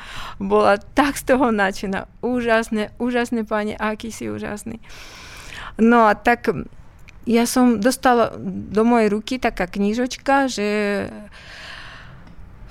bola 0.42 0.82
tak 0.98 1.16
z 1.16 1.30
toho 1.30 1.54
nadšená. 1.54 2.10
Úžasné, 2.18 2.90
úžasné, 2.98 3.46
Pane, 3.46 3.78
aký 3.78 4.10
si 4.10 4.26
úžasný. 4.26 4.82
No 5.78 6.10
a 6.10 6.18
tak 6.18 6.50
ja 7.24 7.46
som 7.46 7.78
dostala 7.78 8.34
do 8.42 8.82
mojej 8.82 9.08
ruky 9.08 9.38
taká 9.38 9.70
knižočka, 9.70 10.50
že 10.50 10.68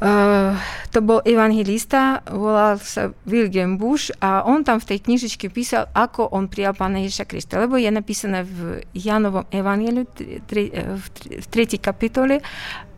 Uh, 0.03 0.59
to 0.91 0.99
bol 0.99 1.23
evangelista, 1.23 2.19
volal 2.27 2.75
sa 2.75 3.15
William 3.23 3.79
Bush 3.79 4.11
a 4.19 4.43
on 4.43 4.67
tam 4.67 4.83
v 4.83 4.91
tej 4.91 4.99
knižičke 4.99 5.47
písal, 5.47 5.87
ako 5.95 6.27
on 6.35 6.51
prijal 6.51 6.75
Pána 6.75 6.99
Ježiša 7.07 7.23
Krista. 7.23 7.55
Lebo 7.55 7.79
je 7.79 7.87
napísané 7.87 8.43
v 8.43 8.83
Janovom 8.91 9.47
evangeliu 9.47 10.03
v 10.03 11.05
3. 11.07 11.79
kapitole 11.79 12.43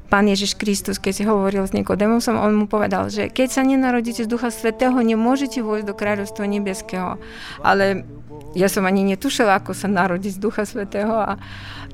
Pán 0.05 0.29
Ježiš 0.29 0.53
Kristus, 0.53 1.01
keď 1.01 1.25
hovoril 1.25 1.65
s 1.65 1.73
Nikodemusom, 1.73 2.37
on 2.37 2.53
mu 2.53 2.65
povedal, 2.69 3.09
že 3.09 3.33
keď 3.33 3.47
sa 3.49 3.61
nenarodíte 3.65 4.21
z 4.21 4.29
Ducha 4.29 4.53
Svetého, 4.53 4.93
nemôžete 4.93 5.65
vojsť 5.65 5.85
do 5.85 5.97
kráľovstva 5.97 6.45
nebeského. 6.45 7.17
Ale 7.65 8.05
ja 8.53 8.69
som 8.69 8.85
ani 8.85 9.01
netušila, 9.01 9.57
ako 9.57 9.73
sa 9.73 9.89
narodiť 9.89 10.37
z 10.37 10.41
Ducha 10.41 10.63
Svetého 10.69 11.11
a 11.11 11.41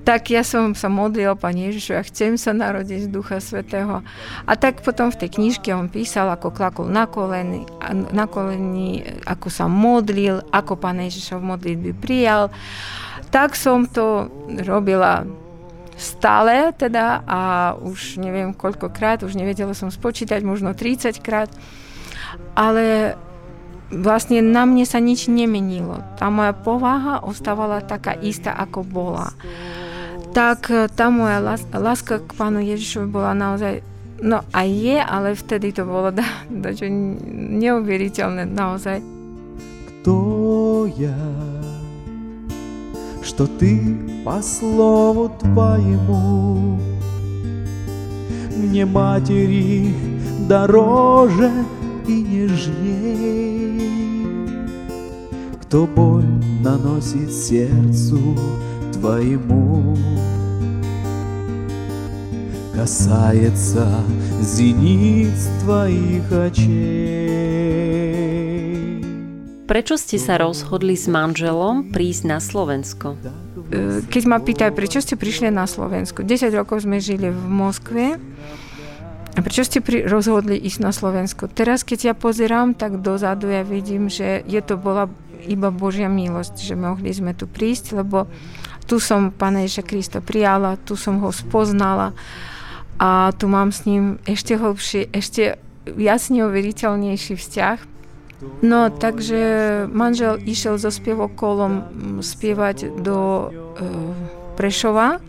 tak 0.01 0.33
ja 0.33 0.41
som 0.41 0.73
sa 0.73 0.89
modlil, 0.89 1.37
Pane 1.37 1.69
Ježišu, 1.69 1.93
ja 1.93 2.01
chcem 2.01 2.33
sa 2.33 2.57
narodiť 2.57 3.05
z 3.05 3.11
Ducha 3.13 3.37
Svetého. 3.37 4.01
A 4.49 4.51
tak 4.57 4.81
potom 4.81 5.13
v 5.13 5.19
tej 5.25 5.29
knižke 5.37 5.69
on 5.77 5.93
písal, 5.93 6.33
ako 6.33 6.49
klakol 6.49 6.89
na 6.89 7.05
koleni, 7.05 7.69
na 8.09 8.25
koleni 8.25 9.05
ako 9.29 9.47
sa 9.53 9.69
modlil, 9.69 10.41
ako 10.49 10.73
Pán 10.77 11.01
Ježiša 11.05 11.37
v 11.37 11.47
modlitbe 11.53 11.91
prijal. 12.01 12.49
Tak 13.29 13.53
som 13.53 13.85
to 13.85 14.27
robila 14.65 15.23
stále 16.01 16.73
teda 16.73 17.21
a 17.29 17.39
už 17.77 18.17
neviem 18.17 18.57
koľkokrát, 18.57 19.21
už 19.21 19.37
nevedela 19.37 19.77
som 19.77 19.93
spočítať, 19.93 20.41
možno 20.41 20.73
30 20.73 21.21
krát, 21.21 21.53
ale 22.57 23.13
vlastne 23.93 24.41
na 24.41 24.65
mne 24.65 24.87
sa 24.87 24.97
nič 24.97 25.29
nemenilo. 25.29 26.01
Tá 26.17 26.33
moja 26.33 26.57
povaha 26.57 27.21
ostávala 27.21 27.85
taká 27.85 28.17
istá, 28.17 28.55
ako 28.57 28.81
bola 28.81 29.29
tak 30.31 30.71
e, 30.71 30.87
tá 30.91 31.11
moja 31.11 31.43
láska 31.75 32.23
k 32.23 32.31
pánu 32.35 32.63
Ježišovi 32.63 33.07
bola 33.07 33.35
naozaj 33.35 33.83
No 34.21 34.45
a 34.53 34.61
je, 34.61 35.01
ale 35.01 35.33
vtedy 35.33 35.73
to 35.73 35.81
bolo 35.81 36.13
da, 36.13 36.21
dačo 36.45 36.85
neuveriteľné 37.57 38.45
naozaj. 38.45 39.01
Кто 39.89 40.85
я, 40.93 41.17
что 43.25 43.49
ты 43.49 43.81
по 44.21 44.37
слову 44.45 45.33
твоему 45.41 46.77
мне 48.53 48.85
матери 48.85 49.89
дороже 50.45 51.49
и 52.05 52.21
нежней, 52.21 53.81
кто 55.65 55.87
боль 55.89 56.29
наносит 56.61 57.33
сердцу 57.33 58.37
твоему 59.00 59.96
касается 62.76 64.04
зениц 64.40 65.48
твоих 65.64 66.30
очей. 66.30 67.66
Prečo 69.66 69.98
ste 69.98 70.20
sa 70.22 70.38
rozhodli 70.38 70.94
s 70.94 71.10
manželom 71.10 71.90
prísť 71.90 72.22
na 72.30 72.38
Slovensko? 72.38 73.18
E, 73.66 74.06
keď 74.06 74.22
ma 74.30 74.38
pýtajú, 74.38 74.70
prečo 74.70 75.02
ste 75.02 75.18
prišli 75.18 75.50
na 75.50 75.66
Slovensko? 75.66 76.22
10 76.22 76.54
rokov 76.54 76.86
sme 76.86 77.02
žili 77.02 77.34
v 77.34 77.42
Moskve. 77.50 78.22
A 79.36 79.38
prečo 79.42 79.66
ste 79.66 79.82
pri, 79.82 80.06
rozhodli 80.06 80.54
ísť 80.54 80.80
na 80.80 80.94
Slovensko? 80.94 81.50
Teraz, 81.50 81.82
keď 81.82 82.12
ja 82.12 82.14
pozerám, 82.14 82.78
tak 82.78 83.02
dozadu 83.02 83.50
ja 83.50 83.66
vidím, 83.66 84.06
že 84.06 84.46
je 84.46 84.60
to 84.62 84.78
bola 84.78 85.10
iba 85.44 85.74
Božia 85.74 86.06
milosť, 86.06 86.62
že 86.62 86.78
mohli 86.78 87.10
sme 87.10 87.34
tu 87.34 87.50
prísť, 87.50 87.98
lebo 87.98 88.30
tu 88.91 88.99
som 88.99 89.31
Pána 89.31 89.63
Ježa 89.63 89.87
Krista 89.87 90.19
prijala, 90.19 90.75
tu 90.75 90.99
som 90.99 91.23
ho 91.23 91.31
spoznala 91.31 92.11
a 92.99 93.31
tu 93.31 93.47
mám 93.47 93.71
s 93.71 93.87
ním 93.87 94.19
ešte 94.27 94.59
hlbší, 94.59 95.15
ešte 95.15 95.55
viac 95.87 96.19
neuveriteľnejší 96.27 97.39
vzťah. 97.39 97.77
No, 98.59 98.91
takže 98.91 99.39
manžel 99.87 100.43
išiel 100.43 100.75
so 100.75 100.91
spievokolom 100.91 101.87
spievať 102.19 102.99
do 102.99 103.17
e, 103.17 103.47
Prešova 104.59 105.23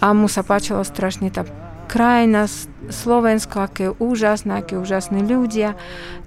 a 0.00 0.06
mu 0.16 0.24
sa 0.24 0.40
páčila 0.40 0.80
strašne 0.80 1.28
tá 1.28 1.44
krajina, 1.84 2.48
Slovensko, 2.88 3.68
aké 3.68 3.92
je 3.92 3.96
úžasné, 4.00 4.64
aké 4.64 4.80
úžasní 4.80 5.20
ľudia. 5.26 5.76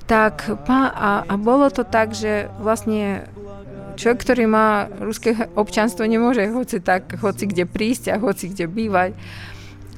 Tak, 0.06 0.54
a, 0.70 1.24
a 1.24 1.34
bolo 1.40 1.72
to 1.74 1.82
tak, 1.82 2.14
že 2.14 2.52
vlastne 2.62 3.26
Človek, 3.94 4.20
ktorý 4.26 4.44
má 4.50 4.90
ruské 5.02 5.38
občanstvo, 5.54 6.04
nemôže 6.06 6.46
hoci 6.50 6.82
tak, 6.82 7.18
hoci 7.22 7.50
kde 7.50 7.70
prísť 7.70 8.14
a 8.14 8.22
hoci 8.22 8.52
kde 8.52 8.66
bývať. 8.66 9.14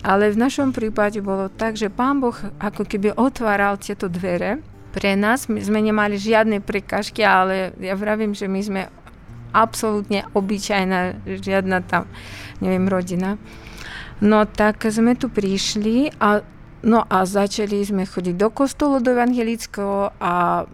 Ale 0.05 0.29
v 0.29 0.37
našom 0.37 0.69
prípade 0.69 1.17
bolo 1.23 1.49
tak, 1.49 1.79
že 1.79 1.89
pán 1.89 2.21
Boh 2.21 2.37
ako 2.61 2.85
keby 2.85 3.17
otváral 3.17 3.81
tieto 3.81 4.05
dvere 4.05 4.61
pre 4.93 5.17
nás. 5.17 5.49
My 5.49 5.59
sme 5.59 5.81
nemali 5.81 6.15
žiadne 6.21 6.61
prekažky, 6.61 7.25
ale 7.25 7.73
ja 7.81 7.97
vravím, 7.97 8.37
že 8.37 8.45
my 8.45 8.61
sme 8.61 8.81
absolútne 9.55 10.27
obyčajná, 10.35 11.25
žiadna 11.25 11.81
tam, 11.87 12.05
neviem, 12.61 12.85
rodina. 12.85 13.41
No 14.21 14.45
tak 14.45 14.85
sme 14.87 15.17
tu 15.17 15.27
prišli 15.31 16.13
a 16.21 16.45
No 16.85 17.01
a 17.01 17.25
začali 17.25 17.81
sme 17.81 18.05
chodiť 18.05 18.37
do 18.37 18.53
kostolu, 18.53 19.01
do 19.01 19.09
evangelického 19.09 20.13
a 20.21 20.69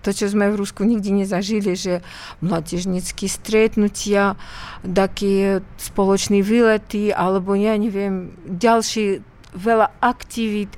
to, 0.00 0.10
čo 0.14 0.30
sme 0.30 0.48
v 0.48 0.58
Rusku 0.60 0.84
nikdy 0.84 1.24
nezažili, 1.24 1.76
že 1.76 2.04
mládežnické 2.40 3.28
stretnutia, 3.28 4.38
také 4.82 5.60
spoločné 5.76 6.40
výlety, 6.40 7.12
alebo 7.12 7.52
ja 7.54 7.76
neviem, 7.76 8.32
ďalší 8.46 9.20
veľa 9.56 9.88
aktivít, 10.04 10.72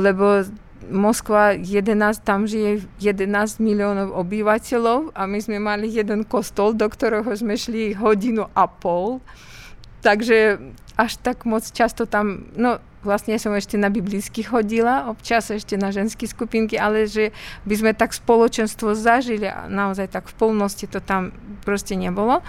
lebo 0.00 0.46
Moskva 0.86 1.58
11, 1.58 2.22
tam 2.22 2.46
žije 2.46 2.86
11 3.02 3.58
miliónov 3.58 4.14
obyvateľov 4.22 5.18
a 5.18 5.26
my 5.26 5.38
sme 5.42 5.58
mali 5.58 5.90
jeden 5.90 6.22
kostol, 6.22 6.78
do 6.78 6.86
ktorého 6.86 7.26
sme 7.34 7.58
šli 7.58 7.90
hodinu 7.98 8.46
a 8.54 8.70
pol. 8.70 9.18
Takže 10.06 10.62
až 10.94 11.12
tak 11.18 11.42
moc 11.42 11.66
často 11.66 12.06
tam, 12.06 12.46
no 12.54 12.78
vlastne 13.04 13.36
som 13.36 13.52
ešte 13.52 13.76
na 13.76 13.92
biblicky 13.92 14.42
chodila, 14.42 15.08
občas 15.10 15.50
ešte 15.50 15.76
na 15.76 15.92
ženské 15.92 16.26
skupinky, 16.26 16.76
ale 16.76 17.06
že 17.06 17.34
by 17.68 17.74
sme 17.76 17.92
tak 17.92 18.16
spoločenstvo 18.16 18.96
zažili 18.96 19.48
a 19.48 19.68
naozaj 19.68 20.12
tak 20.12 20.30
v 20.30 20.34
plnosti 20.36 20.86
to 20.88 20.98
tam 21.02 21.36
proste 21.62 21.94
nebolo. 21.94 22.40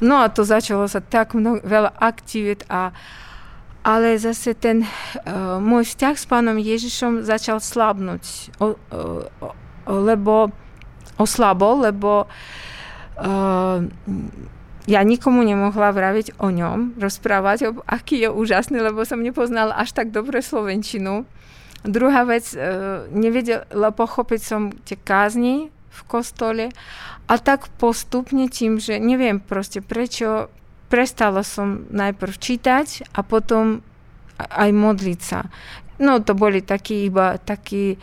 No 0.00 0.24
a 0.24 0.32
to 0.32 0.46
začalo 0.46 0.88
sa 0.88 1.04
tak 1.04 1.36
mnoho, 1.36 1.60
veľa 1.60 1.92
aktivít 2.00 2.64
a 2.72 2.92
ale 3.80 4.20
zase 4.20 4.52
ten 4.52 4.84
uh, 4.84 5.56
môj 5.56 5.88
vzťah 5.88 6.14
s 6.16 6.28
pánom 6.28 6.60
Ježišom 6.60 7.24
začal 7.24 7.64
slabnúť, 7.64 8.52
o, 8.60 8.76
o, 8.76 9.48
lebo 9.88 10.52
oslabol, 11.16 11.88
lebo 11.88 12.28
uh, 12.28 13.80
ja 14.88 15.00
nikomu 15.04 15.44
nemohla 15.44 15.92
vraviť 15.92 16.40
o 16.40 16.48
ňom, 16.48 16.96
rozprávať, 16.96 17.58
o, 17.68 17.70
aký 17.84 18.24
je 18.24 18.28
úžasný, 18.32 18.80
lebo 18.80 19.04
som 19.04 19.20
nepoznala 19.20 19.76
až 19.76 19.92
tak 19.92 20.14
dobre 20.14 20.40
Slovenčinu. 20.40 21.28
Druhá 21.84 22.24
vec, 22.28 22.52
e, 22.52 22.60
nevedela 23.12 23.92
pochopiť 23.92 24.40
som 24.40 24.72
tie 24.84 24.96
kázni 24.96 25.72
v 25.90 26.00
kostole 26.08 26.64
a 27.28 27.34
tak 27.36 27.68
postupne 27.76 28.48
tým, 28.48 28.80
že 28.80 28.96
neviem 29.00 29.40
proste 29.40 29.84
prečo, 29.84 30.48
prestala 30.90 31.46
som 31.46 31.86
najprv 31.88 32.34
čítať 32.36 33.14
a 33.14 33.20
potom 33.22 33.84
aj 34.36 34.70
modliť 34.72 35.20
sa. 35.20 35.46
No 36.00 36.24
to 36.24 36.32
boli 36.32 36.64
takí 36.64 37.06
iba 37.06 37.36
takí 37.36 38.00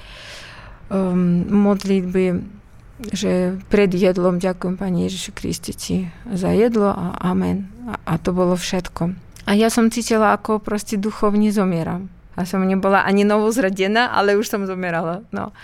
um, 0.93 1.43
modlitby 1.49 2.56
že 2.99 3.61
pred 3.69 3.93
jedlom 3.93 4.41
ďakujem 4.41 4.75
Pani 4.77 5.05
Ježišu 5.05 5.31
Kriste 5.37 5.73
ti 5.73 6.09
za 6.25 6.49
jedlo 6.49 6.89
a 6.89 7.13
amen. 7.21 7.69
A, 7.85 7.95
a 8.03 8.13
to 8.17 8.33
bolo 8.33 8.57
všetko. 8.57 9.13
A 9.47 9.55
ja 9.55 9.71
som 9.71 9.87
cítila, 9.87 10.35
ako 10.35 10.59
proste 10.59 10.99
duchovne 10.99 11.53
zomieram. 11.55 12.11
A 12.37 12.45
som 12.45 12.61
nebola 12.61 13.01
ani 13.01 13.25
novozradená, 13.25 14.13
ale 14.13 14.37
už 14.37 14.45
som 14.45 14.61
zomierala. 14.69 15.25
No. 15.33 15.55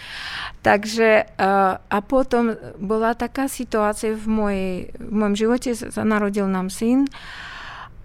Takže 0.65 1.37
a 1.77 1.97
potom 2.01 2.57
bola 2.81 3.13
taká 3.13 3.45
situácia 3.45 4.17
v, 4.17 4.25
mojej, 4.25 4.73
v 4.97 5.11
mojom 5.13 5.35
živote, 5.35 5.69
sa 5.75 6.01
narodil 6.07 6.49
nám 6.49 6.73
syn 6.73 7.05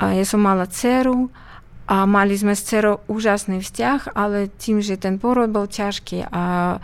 a 0.03 0.13
ja 0.13 0.27
som 0.27 0.43
mala 0.43 0.67
dceru 0.67 1.31
a 1.89 2.05
mali 2.05 2.37
sme 2.37 2.53
s 2.53 2.69
dcerou 2.69 3.01
úžasný 3.09 3.65
vzťah, 3.65 4.13
ale 4.13 4.53
tým, 4.53 4.85
že 4.85 5.01
ten 5.01 5.17
porod 5.17 5.49
bol 5.49 5.65
ťažký 5.65 6.29
a 6.29 6.77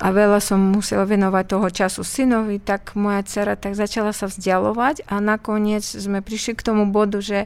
a 0.00 0.08
veľa 0.08 0.40
som 0.40 0.56
musela 0.56 1.04
venovať 1.04 1.44
toho 1.44 1.68
času 1.68 2.02
synovi, 2.02 2.56
tak 2.56 2.96
moja 2.96 3.20
dcera 3.20 3.54
tak 3.54 3.76
začala 3.76 4.16
sa 4.16 4.32
vzdialovať 4.32 5.04
a 5.12 5.20
nakoniec 5.20 5.84
sme 5.84 6.24
prišli 6.24 6.56
k 6.56 6.66
tomu 6.72 6.88
bodu, 6.88 7.20
že 7.20 7.44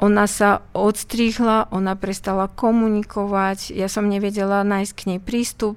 ona 0.00 0.24
sa 0.24 0.64
odstrihla, 0.72 1.68
ona 1.68 1.92
prestala 1.92 2.48
komunikovať, 2.48 3.76
ja 3.76 3.92
som 3.92 4.08
nevedela 4.08 4.64
nájsť 4.64 4.92
k 4.96 5.06
nej 5.12 5.20
prístup 5.20 5.76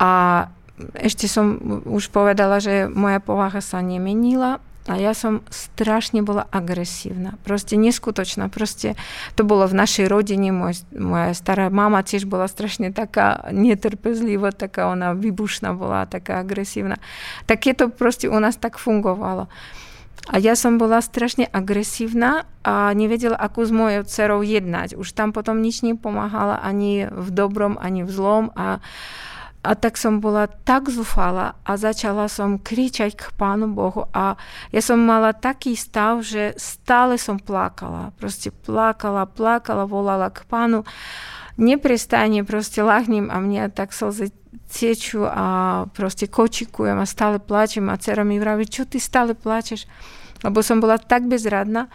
a 0.00 0.48
ešte 0.96 1.28
som 1.28 1.60
už 1.84 2.08
povedala, 2.08 2.58
že 2.58 2.88
moja 2.88 3.20
povaha 3.20 3.60
sa 3.60 3.84
nemenila 3.84 4.64
a 4.84 5.00
ja 5.00 5.16
som 5.16 5.40
strašne 5.48 6.20
bola 6.20 6.44
agresívna. 6.52 7.40
Proste 7.40 7.80
neskutočná. 7.80 8.52
Proste 8.52 9.00
to 9.32 9.40
bolo 9.40 9.64
v 9.64 9.80
našej 9.80 10.12
rodine. 10.12 10.52
Môj, 10.52 10.84
moja 10.92 11.32
stará 11.32 11.72
mama 11.72 12.04
tiež 12.04 12.28
bola 12.28 12.44
strašne 12.44 12.92
taká 12.92 13.48
netrpezlivá, 13.48 14.52
taká 14.52 14.92
ona 14.92 15.16
vybušná 15.16 15.72
bola, 15.72 16.04
taká 16.04 16.44
agresívna. 16.44 17.00
Tak 17.48 17.64
je 17.64 17.74
to 17.74 17.88
proste 17.88 18.28
u 18.28 18.36
nás 18.36 18.60
tak 18.60 18.76
fungovalo. 18.76 19.48
A 20.24 20.40
ja 20.40 20.56
som 20.56 20.76
bola 20.80 21.04
strašne 21.04 21.48
agresívna 21.48 22.48
a 22.64 22.92
nevedela, 22.96 23.36
ako 23.36 23.60
s 23.64 23.72
mojou 23.72 24.02
dcerou 24.08 24.40
jednať. 24.40 24.96
Už 24.96 25.12
tam 25.12 25.36
potom 25.36 25.60
nič 25.60 25.84
nepomáhala 25.84 26.60
ani 26.60 27.08
v 27.08 27.28
dobrom, 27.28 27.76
ani 27.80 28.04
v 28.04 28.10
zlom. 28.12 28.48
A 28.56 28.80
a 29.64 29.72
tak 29.72 29.96
som 29.96 30.20
bola 30.20 30.44
tak 30.46 30.92
zúfala 30.92 31.56
a 31.64 31.80
začala 31.80 32.28
som 32.28 32.60
kričať 32.60 33.16
k 33.16 33.24
Pánu 33.40 33.72
Bohu 33.72 34.04
a 34.12 34.36
ja 34.68 34.80
som 34.84 35.00
mala 35.00 35.32
taký 35.32 35.72
stav, 35.72 36.20
že 36.20 36.52
stále 36.60 37.16
som 37.16 37.40
plakala. 37.40 38.12
Proste 38.20 38.52
plakala, 38.52 39.24
plakala, 39.24 39.88
volala 39.88 40.28
k 40.28 40.44
Pánu. 40.44 40.84
Neprestane 41.56 42.44
proste 42.44 42.84
lahnem 42.84 43.32
a 43.32 43.40
mňa 43.40 43.72
tak 43.72 43.96
slzy 43.96 44.36
cieču 44.68 45.24
a 45.24 45.88
proste 45.96 46.28
kočikujem 46.28 47.00
a 47.00 47.08
stále 47.08 47.40
plačem 47.40 47.88
a 47.88 47.96
dcera 47.96 48.20
mi 48.26 48.36
vraví, 48.36 48.68
čo 48.68 48.84
ty 48.84 49.00
stále 49.00 49.32
plačeš? 49.32 49.88
Lebo 50.44 50.60
som 50.60 50.76
bola 50.76 51.00
tak 51.00 51.24
bezradná. 51.24 51.88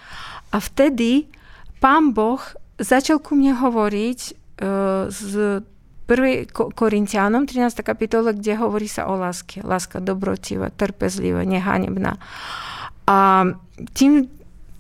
A 0.49 0.57
vtedy 0.57 1.29
Pán 1.77 2.17
Boh 2.17 2.41
začal 2.81 3.21
ku 3.21 3.37
mne 3.37 3.53
hovoriť 3.53 4.19
uh, 4.63 5.11
z 5.11 5.61
1. 6.09 6.49
Korintianom, 6.73 7.45
13. 7.45 7.85
kapitola, 7.85 8.33
kde 8.33 8.57
hovorí 8.57 8.89
sa 8.89 9.05
o 9.05 9.13
láske. 9.13 9.61
Láska 9.61 10.01
dobrotivá, 10.01 10.73
trpezlivá, 10.73 11.45
nehanebná. 11.45 12.17
A 13.05 13.45
tým, 13.93 14.25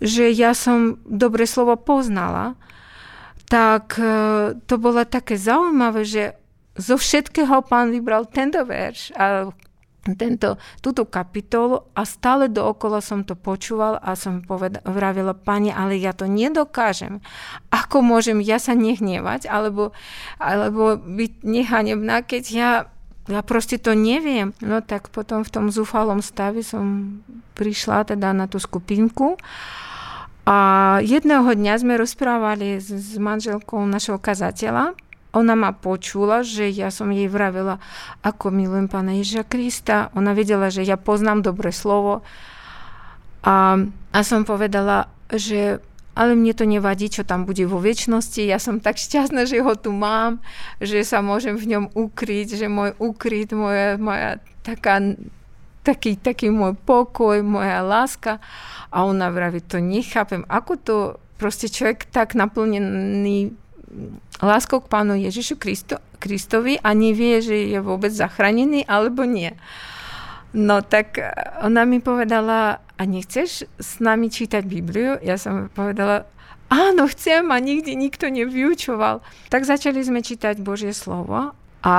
že 0.01 0.33
ja 0.33 0.57
som 0.57 0.97
dobre 1.05 1.45
slovo 1.45 1.77
poznala, 1.77 2.57
tak 3.45 4.01
e, 4.01 4.11
to 4.65 4.75
bolo 4.81 5.05
také 5.05 5.37
zaujímavé, 5.37 6.01
že 6.01 6.23
zo 6.73 6.97
všetkého 6.97 7.61
pán 7.65 7.93
vybral 7.93 8.25
tento 8.25 8.65
verš 8.65 9.13
a 9.13 9.53
tento, 10.15 10.61
túto 10.79 11.05
kapitolu 11.05 11.89
a 11.97 12.05
stále 12.05 12.47
dookola 12.47 13.01
som 13.01 13.25
to 13.25 13.33
počúval 13.33 13.97
a 13.99 14.13
som 14.13 14.45
poved- 14.45 14.81
vravila, 14.85 15.33
pani, 15.33 15.73
ale 15.73 15.97
ja 15.97 16.13
to 16.15 16.29
nedokážem. 16.29 17.19
Ako 17.73 18.01
môžem 18.05 18.39
ja 18.39 18.61
sa 18.61 18.77
nehnevať 18.77 19.49
alebo, 19.49 19.91
alebo 20.39 20.97
byť 20.97 21.31
nehanebná, 21.43 22.23
keď 22.23 22.43
ja 22.49 22.71
ja 23.29 23.45
proste 23.45 23.77
to 23.77 23.93
neviem. 23.93 24.57
No 24.57 24.81
tak 24.81 25.13
potom 25.13 25.45
v 25.45 25.53
tom 25.53 25.65
zúfalom 25.69 26.17
stave 26.25 26.65
som 26.65 27.21
prišla 27.53 28.09
teda 28.09 28.33
na 28.33 28.49
tú 28.49 28.57
skupinku 28.57 29.37
a 30.49 30.57
jedného 31.05 31.45
dňa 31.45 31.73
sme 31.77 32.01
rozprávali 32.01 32.81
s, 32.81 32.89
s 32.89 33.21
manželkou 33.21 33.85
našeho 33.85 34.17
kazateľa 34.17 34.97
ona 35.29 35.53
ma 35.53 35.71
počula, 35.77 36.41
že 36.41 36.73
ja 36.73 36.89
som 36.89 37.13
jej 37.13 37.29
vravila, 37.29 37.77
ako 38.25 38.49
milujem 38.49 38.89
Pána 38.89 39.13
Ježiša 39.13 39.45
Krista. 39.45 40.09
Ona 40.17 40.33
vedela, 40.33 40.73
že 40.73 40.81
ja 40.81 40.97
poznám 40.97 41.45
dobré 41.45 41.69
slovo. 41.69 42.25
A, 43.45 43.77
a 44.09 44.19
som 44.25 44.41
povedala, 44.41 45.05
že 45.29 45.77
ale 46.17 46.35
mne 46.35 46.51
to 46.51 46.67
nevadí, 46.67 47.07
čo 47.07 47.23
tam 47.23 47.47
bude 47.47 47.63
vo 47.63 47.79
väčšnosti. 47.79 48.43
Ja 48.43 48.59
som 48.59 48.83
tak 48.83 48.99
šťastná, 48.99 49.47
že 49.47 49.63
ho 49.63 49.71
tu 49.79 49.95
mám, 49.95 50.43
že 50.83 51.05
sa 51.07 51.23
môžem 51.23 51.55
v 51.55 51.77
ňom 51.77 51.85
ukryť, 51.95 52.59
že 52.59 52.67
môj 52.67 52.91
ukryt, 52.99 53.55
moja, 53.55 53.95
moja 53.95 54.43
taká, 54.59 54.99
taký, 55.85 56.19
taký 56.19 56.51
môj 56.51 56.75
pokoj, 56.75 57.39
moja 57.39 57.79
láska. 57.85 58.43
A 58.91 59.07
ona 59.07 59.31
vraví, 59.31 59.63
to 59.63 59.79
nechápem, 59.79 60.43
ako 60.51 60.71
to 60.75 60.95
proste 61.39 61.71
človek 61.71 62.11
tak 62.11 62.35
naplnený 62.35 63.55
láskou 64.45 64.79
k 64.79 64.91
Pánu 64.91 65.19
Ježišu 65.19 65.59
Kristo, 65.59 65.99
Kristovi 66.19 66.79
a 66.79 66.95
nevie, 66.95 67.43
že 67.43 67.55
je 67.67 67.79
vôbec 67.83 68.11
zachránený 68.11 68.87
alebo 68.87 69.27
nie. 69.27 69.51
No 70.55 70.81
tak 70.81 71.19
e, 71.19 71.29
ona 71.61 71.85
mi 71.85 71.99
povedala, 72.01 72.81
a 72.99 73.01
nechceš 73.07 73.63
s 73.79 73.91
nami 74.03 74.27
čítať 74.27 74.67
Bibliu? 74.67 75.15
Ja 75.23 75.39
som 75.39 75.71
povedala, 75.71 76.27
áno, 76.67 77.07
chcem 77.07 77.47
a 77.47 77.57
nikdy 77.63 77.95
nikto 77.95 78.27
nevyučoval. 78.27 79.23
Tak 79.47 79.63
začali 79.63 80.03
sme 80.03 80.19
čítať 80.19 80.59
Božie 80.59 80.91
slovo 80.91 81.55
a 81.79 81.95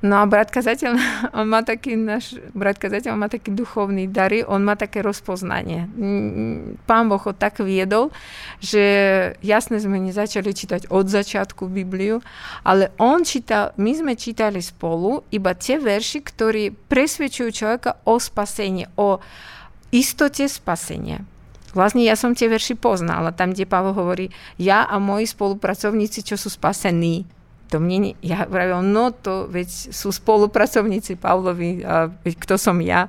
No 0.00 0.16
a 0.16 0.24
brat 0.24 0.48
kazateľ, 0.48 0.96
on 1.38 1.46
má 1.52 1.60
taký, 1.60 1.92
náš 1.92 2.40
brat 2.56 2.80
kazateľ 2.80 3.20
má 3.20 3.28
taký 3.28 3.52
duchovný 3.52 4.08
dary, 4.08 4.40
on 4.40 4.64
má 4.64 4.72
také 4.72 5.04
rozpoznanie. 5.04 5.92
Pán 6.88 7.04
Boh 7.12 7.20
ho 7.20 7.32
tak 7.36 7.60
viedol, 7.60 8.08
že 8.64 8.80
jasne 9.44 9.76
sme 9.76 10.00
nezačali 10.00 10.56
čítať 10.56 10.88
od 10.88 11.04
začiatku 11.04 11.68
Bibliu, 11.68 12.24
ale 12.64 12.96
on 12.96 13.28
čítal, 13.28 13.76
my 13.76 13.92
sme 13.92 14.12
čítali 14.16 14.64
spolu 14.64 15.20
iba 15.28 15.52
tie 15.52 15.76
verši, 15.76 16.18
ktorí 16.24 16.72
presvedčujú 16.88 17.50
človeka 17.52 18.00
o 18.08 18.16
spasení, 18.16 18.88
o 18.96 19.20
istote 19.92 20.48
spasenia. 20.48 21.20
Vlastne 21.70 22.02
ja 22.02 22.18
som 22.18 22.34
tie 22.34 22.50
verši 22.50 22.74
poznala, 22.74 23.30
tam, 23.30 23.54
kde 23.54 23.68
Pavel 23.68 23.94
hovorí, 23.94 24.26
ja 24.58 24.88
a 24.88 24.98
moji 24.98 25.28
spolupracovníci, 25.28 26.26
čo 26.26 26.34
sú 26.34 26.50
spasení, 26.50 27.28
to 27.70 27.78
mne, 27.78 28.18
ja 28.20 28.44
vravím, 28.50 28.90
no 28.90 29.14
to 29.14 29.46
veď 29.46 29.94
sú 29.94 30.10
spolupracovníci 30.10 31.14
Pavlovi, 31.14 31.86
a 31.86 32.10
veď 32.10 32.34
kto 32.42 32.54
som 32.58 32.82
ja. 32.82 33.06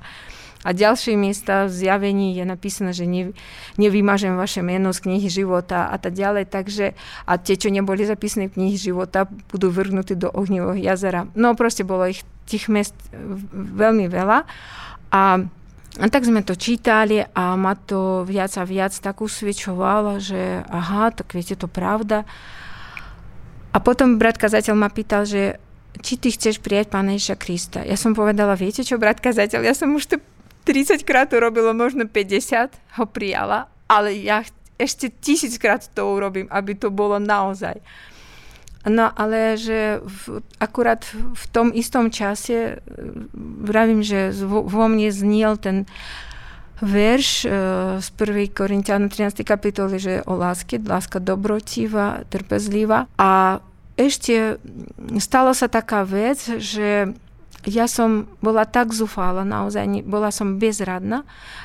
A 0.62 0.78
ďalšie 0.78 1.17
miesta 1.17 1.65
v 1.65 1.74
zjavení 1.74 2.38
je 2.38 2.45
napísané, 2.45 2.93
že 2.93 3.10
ne, 3.10 3.34
nevymažem 3.82 4.38
vaše 4.38 4.62
meno 4.62 4.93
z 4.93 5.02
knihy 5.10 5.26
života 5.26 5.89
a 5.89 5.97
tak 5.97 6.13
ďalej. 6.13 6.54
Takže, 6.54 6.93
a 7.26 7.34
tie, 7.41 7.58
čo 7.58 7.74
neboli 7.74 8.06
zapísané 8.06 8.45
v 8.45 8.62
knihy 8.62 8.78
života, 8.78 9.26
budú 9.50 9.74
vrhnutí 9.74 10.13
do 10.13 10.30
ohnivého 10.30 10.78
jazera. 10.78 11.26
No 11.34 11.58
proste 11.58 11.82
bolo 11.82 12.06
ich 12.06 12.21
tých 12.45 12.69
miest 12.69 12.93
veľmi 13.54 14.06
veľa. 14.06 14.45
A 15.10 15.21
a 16.00 16.08
tak 16.08 16.24
sme 16.24 16.39
to 16.39 16.56
čítali 16.56 17.19
a 17.19 17.60
ma 17.60 17.76
to 17.76 18.24
viac 18.24 18.56
a 18.56 18.63
viac 18.63 18.95
tak 18.95 19.19
usvedčovalo, 19.19 20.24
že 20.24 20.63
aha, 20.63 21.12
tak 21.12 21.36
viete, 21.36 21.60
to 21.60 21.67
pravda. 21.67 22.24
A 23.71 23.77
potom 23.79 24.19
brat 24.19 24.36
kazateľ 24.36 24.75
ma 24.75 24.91
pýtal, 24.91 25.23
že 25.23 25.55
či 26.03 26.19
ty 26.19 26.31
chceš 26.31 26.60
prijať 26.60 26.91
Pána 26.91 27.15
Ježiša 27.15 27.38
Krista. 27.39 27.79
Ja 27.84 27.95
som 27.95 28.15
povedala, 28.15 28.60
viete 28.60 28.84
čo, 28.84 28.99
brat 28.99 29.23
kazateľ, 29.23 29.63
ja 29.63 29.75
som 29.75 29.91
už 29.95 30.03
to 30.07 30.15
30 30.67 31.03
krát 31.07 31.31
to 31.31 31.41
robila, 31.41 31.73
možno 31.73 32.05
50 32.05 32.99
ho 32.99 33.05
prijala, 33.10 33.71
ale 33.89 34.13
ja 34.19 34.45
ešte 34.77 35.10
tisíckrát 35.10 35.86
to 35.93 36.05
urobím, 36.05 36.49
aby 36.49 36.73
to 36.73 36.89
bolo 36.89 37.21
naozaj. 37.21 37.77
No 38.81 39.13
ale 39.13 39.62
že 39.62 40.01
v, 40.01 40.41
akurát 40.57 41.05
v 41.13 41.45
tom 41.53 41.69
istom 41.69 42.10
čase 42.10 42.81
vravím, 43.62 44.01
že 44.01 44.34
vo, 44.41 44.65
vo 44.65 44.86
mne 44.89 45.13
zniel 45.13 45.53
ten 45.62 45.86
verš 46.81 47.45
uh, 47.45 47.51
z 48.01 48.07
1. 48.17 48.51
Korintiana 48.51 49.07
13. 49.07 49.45
kapitoly, 49.45 50.01
že 50.01 50.13
o 50.25 50.35
láske, 50.35 50.81
láska 50.81 51.21
dobrotivá, 51.21 52.25
trpezlivá. 52.27 53.05
A 53.15 53.61
ešte 53.95 54.57
stala 55.21 55.53
sa 55.53 55.69
taká 55.69 56.01
vec, 56.01 56.41
že 56.57 57.13
ja 57.65 57.86
som 57.86 58.26
bola 58.41 58.65
tak 58.65 58.89
zúfala, 58.89 59.45
naozaj 59.45 60.02
bola 60.06 60.34
som 60.34 60.58
bezradná 60.58 61.21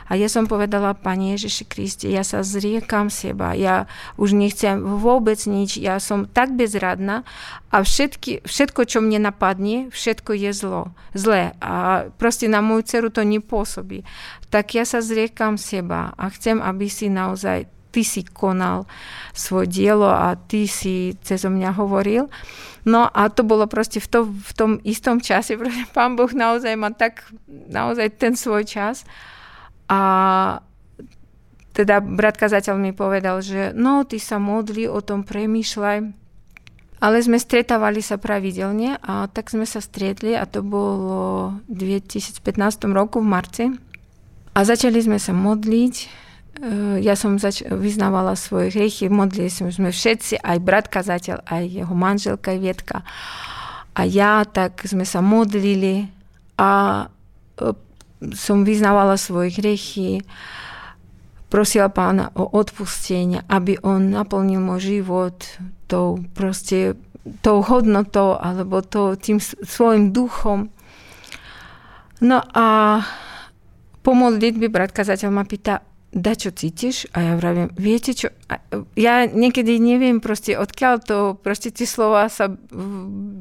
a 0.09 0.13
ja 0.13 0.29
som 0.29 0.45
povedala, 0.45 0.93
Pane 0.93 1.33
Ježiši 1.37 1.65
Kriste, 1.65 2.07
ja 2.13 2.21
sa 2.21 2.45
zriekam 2.45 3.09
seba, 3.09 3.57
ja 3.57 3.89
už 4.21 4.37
nechcem 4.37 4.77
vôbec 4.81 5.41
nič, 5.49 5.81
ja 5.81 5.97
som 5.97 6.29
tak 6.29 6.53
bezradná 6.53 7.25
a 7.73 7.81
všetky, 7.81 8.45
všetko, 8.45 8.81
čo 8.85 8.99
mne 9.01 9.33
napadne, 9.33 9.89
všetko 9.89 10.37
je 10.37 10.51
zlo, 10.53 10.83
zlé 11.17 11.57
a 11.65 12.07
proste 12.21 12.45
na 12.49 12.61
moju 12.61 12.85
dceru 12.85 13.09
to 13.09 13.25
nepôsobí. 13.25 14.05
Tak 14.53 14.77
ja 14.77 14.85
sa 14.85 15.01
zriekam 15.01 15.57
seba 15.57 16.13
a 16.21 16.29
chcem, 16.29 16.61
aby 16.61 16.93
si 16.93 17.09
naozaj 17.09 17.76
ty 17.97 18.05
si 18.05 18.29
konal 18.29 18.85
svoje 19.33 19.73
dielo 19.73 20.13
a 20.13 20.37
ty 20.37 20.69
si 20.69 21.17
cez 21.25 21.49
mňa 21.49 21.73
hovoril. 21.81 22.29
No 22.85 23.09
a 23.09 23.33
to 23.33 23.41
bolo 23.41 23.65
proste 23.65 24.05
v, 24.05 24.09
to, 24.13 24.21
v 24.29 24.53
tom 24.53 24.71
istom 24.85 25.17
čase, 25.17 25.57
pretože 25.59 25.89
pán 25.97 26.13
Boh 26.21 26.29
naozaj 26.29 26.77
má 26.77 26.93
tak, 26.93 27.25
naozaj 27.49 28.21
ten 28.21 28.37
svoj 28.37 28.69
čas. 28.69 29.09
A 29.89 30.61
teda 31.73 32.05
brat 32.05 32.37
kazateľ 32.37 32.77
mi 32.77 32.93
povedal, 32.93 33.41
že 33.41 33.73
no, 33.73 34.05
ty 34.05 34.21
sa 34.21 34.37
modli, 34.37 34.85
o 34.85 35.01
tom 35.01 35.25
premýšľaj. 35.25 36.29
Ale 36.97 37.17
sme 37.21 37.37
stretávali 37.37 38.01
sa 38.01 38.17
pravidelne 38.17 38.97
a 39.05 39.29
tak 39.29 39.53
sme 39.53 39.69
sa 39.69 39.85
stretli 39.85 40.33
a 40.33 40.49
to 40.49 40.65
bolo 40.65 41.61
v 41.69 42.01
2015 42.01 42.41
roku 42.93 43.21
v 43.21 43.29
marci. 43.29 43.65
A 44.57 44.65
začali 44.65 44.97
sme 45.05 45.21
sa 45.21 45.37
modliť. 45.37 46.26
Ja 47.05 47.13
som 47.15 47.37
zač- 47.37 47.67
vyznávala 47.69 48.33
svoje 48.33 48.73
hriechy, 48.73 49.13
modlili 49.13 49.53
sme 49.53 49.93
všetci, 49.93 50.41
aj 50.41 50.59
brat 50.65 50.87
kazateľ, 50.89 51.45
aj 51.45 51.63
jeho 51.69 51.95
manželka 51.95 52.57
Vietka. 52.57 53.05
A 53.93 54.09
ja, 54.09 54.45
tak 54.49 54.81
sme 54.89 55.05
sa 55.05 55.21
modlili 55.21 56.09
a 56.57 57.05
som 58.33 58.65
vyznávala 58.65 59.21
svoje 59.21 59.53
hriechy 59.61 60.25
prosila 61.47 61.89
pána 61.89 62.35
o 62.35 62.45
odpustenie, 62.59 63.47
aby 63.47 63.79
on 63.87 64.11
naplnil 64.11 64.59
môj 64.59 64.99
život 64.99 65.37
tou 65.87 66.19
proste 66.35 66.99
tou 67.43 67.63
hodnotou 67.63 68.39
alebo 68.39 68.83
to, 68.83 69.19
tým 69.19 69.43
svojim 69.43 70.15
duchom. 70.15 70.71
No 72.23 72.39
a 72.55 72.67
po 74.03 74.15
modlitbe 74.15 74.71
brat 74.71 74.95
kazateľ 74.95 75.31
ma 75.35 75.43
pýta, 75.43 75.83
da 76.17 76.33
čo 76.33 76.49
cítiš? 76.49 77.13
A 77.13 77.21
ja 77.21 77.33
vravím, 77.37 77.69
viete 77.77 78.17
čo, 78.17 78.33
ja 78.97 79.29
niekedy 79.29 79.77
neviem 79.77 80.25
proste, 80.25 80.57
odkiaľ 80.57 80.95
to, 81.05 81.19
proste 81.37 81.69
tie 81.69 81.85
slova 81.85 82.33
sa 82.33 82.49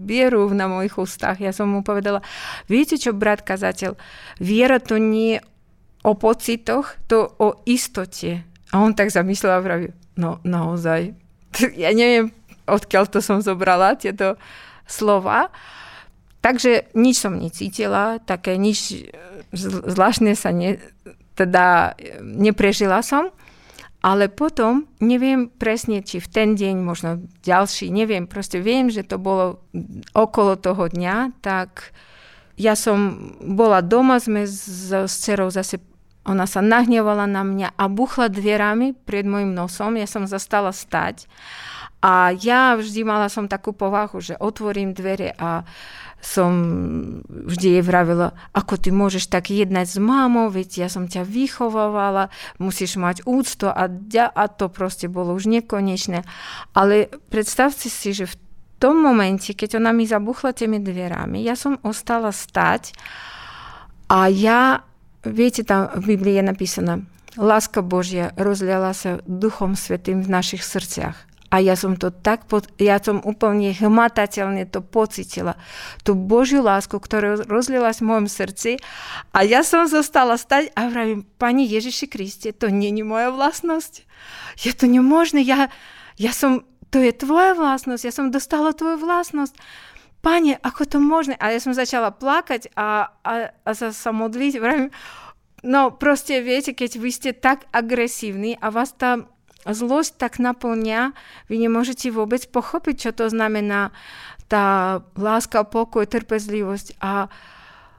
vierú 0.04 0.52
na 0.52 0.68
mojich 0.68 1.00
ústach. 1.00 1.40
Ja 1.40 1.56
som 1.56 1.72
mu 1.72 1.88
povedala, 1.88 2.20
viete 2.68 3.00
čo, 3.00 3.16
brat 3.16 3.48
kazateľ, 3.48 3.96
viera 4.44 4.84
to 4.84 5.00
nie 5.00 5.40
o 6.04 6.20
pocitoch, 6.20 7.00
to 7.08 7.32
o 7.40 7.64
istote. 7.64 8.44
A 8.76 8.84
on 8.84 8.92
tak 8.92 9.08
zamyslel 9.08 9.56
a 9.56 9.64
vraví, 9.64 9.88
no 10.20 10.44
naozaj, 10.44 11.16
ja 11.80 11.96
neviem, 11.96 12.36
odkiaľ 12.68 13.08
to 13.08 13.24
som 13.24 13.40
zobrala, 13.40 13.96
tieto 13.96 14.36
slova. 14.84 15.48
Takže 16.44 16.94
nič 16.94 17.24
som 17.24 17.40
necítila, 17.40 18.22
také 18.22 18.60
nič 18.60 19.10
zvláštne 19.56 20.38
sa 20.38 20.54
ne, 20.54 20.78
teda 21.36 21.94
neprežila 22.24 23.04
som. 23.04 23.32
Ale 24.06 24.30
potom, 24.30 24.86
neviem 25.02 25.50
presne, 25.50 26.06
či 26.06 26.22
v 26.22 26.30
ten 26.30 26.54
deň, 26.54 26.76
možno 26.78 27.26
ďalší, 27.42 27.90
neviem, 27.90 28.30
proste 28.30 28.62
viem, 28.62 28.94
že 28.94 29.02
to 29.02 29.18
bolo 29.18 29.66
okolo 30.14 30.62
toho 30.62 30.86
dňa, 30.94 31.42
tak 31.42 31.90
ja 32.54 32.78
som 32.78 33.34
bola 33.42 33.82
doma, 33.82 34.22
sme 34.22 34.46
s, 34.46 34.94
s 34.94 35.16
cerou 35.26 35.50
zase 35.50 35.82
ona 36.26 36.50
sa 36.50 36.58
nahnevala 36.62 37.30
na 37.30 37.46
mňa 37.46 37.78
a 37.78 37.86
buchla 37.86 38.34
dvierami 38.34 38.98
pred 38.98 39.30
môjim 39.30 39.54
nosom. 39.54 39.94
Ja 39.94 40.10
som 40.10 40.26
zastala 40.26 40.74
stať. 40.74 41.30
A 42.02 42.34
ja 42.34 42.74
vždy 42.74 43.06
mala 43.06 43.30
som 43.30 43.46
takú 43.46 43.74
povahu, 43.74 44.18
že 44.22 44.38
otvorím 44.38 44.98
dvere 44.98 45.38
a 45.38 45.66
som 46.22 46.52
vždy 47.30 47.80
jej 47.80 47.84
vravila, 47.86 48.34
ako 48.52 48.82
ty 48.82 48.90
môžeš 48.90 49.30
tak 49.30 49.54
jednať 49.54 49.88
s 49.94 49.98
mámou, 50.02 50.50
veď 50.50 50.86
ja 50.86 50.90
som 50.90 51.06
ťa 51.06 51.22
vychovávala, 51.22 52.34
musíš 52.58 52.98
mať 52.98 53.24
úcto 53.30 53.70
a, 53.70 53.86
a 54.34 54.44
to 54.50 54.66
proste 54.68 55.06
bolo 55.06 55.38
už 55.38 55.46
nekonečné. 55.46 56.26
Ale 56.74 57.14
predstavte 57.30 57.88
si, 57.88 58.12
že 58.12 58.26
v 58.26 58.36
tom 58.82 59.00
momente, 59.00 59.54
keď 59.54 59.78
ona 59.78 59.94
mi 59.94 60.10
zabuchla 60.10 60.52
tými 60.58 60.82
dverami, 60.82 61.46
ja 61.46 61.54
som 61.54 61.78
ostala 61.86 62.34
stať 62.34 62.92
a 64.10 64.28
ja 64.30 64.82
Viete, 65.26 65.66
tam 65.66 65.90
v 65.98 66.14
Biblii 66.14 66.38
je 66.38 66.46
napísané, 66.46 66.94
láska 67.34 67.82
Božia 67.82 68.30
rozliala 68.38 68.94
sa 68.94 69.18
Duchom 69.26 69.74
Svetým 69.74 70.22
v 70.22 70.30
našich 70.30 70.62
srdciach. 70.62 71.18
Ja 71.60 71.76
som 71.76 72.00
to 72.00 72.10
tak, 72.10 72.48
ja 72.80 72.98
som 73.00 73.22
úplne 73.22 73.76
hmatateľne 73.76 74.66
to 74.68 74.80
pocitila. 74.82 75.60
Tú 76.02 76.16
Božiu 76.16 76.64
lásku, 76.64 76.96
ktorá 76.98 77.40
rozlila 77.46 77.92
v 77.94 78.06
mojom 78.06 78.28
srdci. 78.28 78.82
A 79.36 79.46
ja 79.46 79.62
som 79.62 79.86
zostala 79.86 80.40
stať 80.40 80.72
a 80.74 80.88
vravím, 80.90 81.28
Pani 81.38 81.68
Ježiši 81.68 82.06
Kriste, 82.08 82.50
to 82.56 82.72
není 82.72 83.04
moja 83.04 83.30
vlastnosť. 83.30 84.08
Je 84.62 84.72
to 84.72 84.88
nemožné. 84.88 85.44
Ja, 85.44 85.68
ja 86.16 86.32
som, 86.32 86.64
to 86.90 87.04
je 87.04 87.12
tvoja 87.12 87.54
vlastnosť. 87.54 88.04
Ja 88.08 88.14
som 88.16 88.34
dostala 88.34 88.72
tvoju 88.72 89.04
vlastnosť 89.04 89.56
pane, 90.26 90.58
ako 90.66 90.82
to 90.90 90.98
možné? 90.98 91.38
A 91.38 91.54
ja 91.54 91.62
som 91.62 91.78
začala 91.78 92.10
plakať 92.10 92.74
a, 92.74 93.14
a, 93.22 93.54
a 93.62 93.70
sa, 93.78 93.94
sa 93.94 94.10
modliť. 94.10 94.58
Vravím, 94.58 94.90
no 95.62 95.94
proste 95.94 96.42
viete, 96.42 96.74
keď 96.74 96.98
vy 96.98 97.10
ste 97.14 97.32
tak 97.38 97.70
agresívni 97.70 98.58
a 98.58 98.74
vás 98.74 98.98
tá 98.98 99.30
zlosť 99.74 100.22
tak 100.22 100.38
naplňa, 100.38 101.18
vy 101.50 101.56
nemôžete 101.58 102.14
vôbec 102.14 102.46
pochopiť, 102.46 103.10
čo 103.10 103.12
to 103.16 103.26
znamená 103.34 103.90
tá 104.46 105.02
láska, 105.18 105.66
pokoj, 105.66 106.06
trpezlivosť. 106.06 107.02
A, 107.02 107.32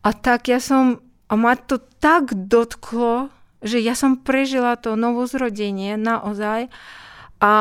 a 0.07 0.11
tak 0.15 0.47
ja 0.47 0.63
som, 0.63 1.03
a 1.27 1.35
ma 1.35 1.59
to 1.59 1.83
tak 1.99 2.31
dotklo, 2.35 3.35
že 3.67 3.83
ja 3.83 3.99
som 3.99 4.15
prežila 4.21 4.79
to 4.79 4.95
novozrodenie 4.95 5.99
naozaj. 5.99 6.71
A 7.37 7.53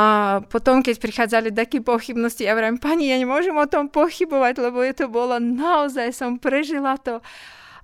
potom, 0.47 0.79
keď 0.79 0.95
prichádzali 1.01 1.49
také 1.51 1.83
pochybnosti, 1.83 2.47
ja 2.47 2.55
vravím, 2.55 2.79
pani, 2.79 3.11
ja 3.11 3.19
nemôžem 3.19 3.57
o 3.57 3.67
tom 3.67 3.91
pochybovať, 3.91 4.53
lebo 4.61 4.79
je 4.85 4.93
to 4.95 5.11
bolo 5.11 5.35
naozaj, 5.41 6.15
som 6.15 6.39
prežila 6.39 6.95
to. 6.95 7.19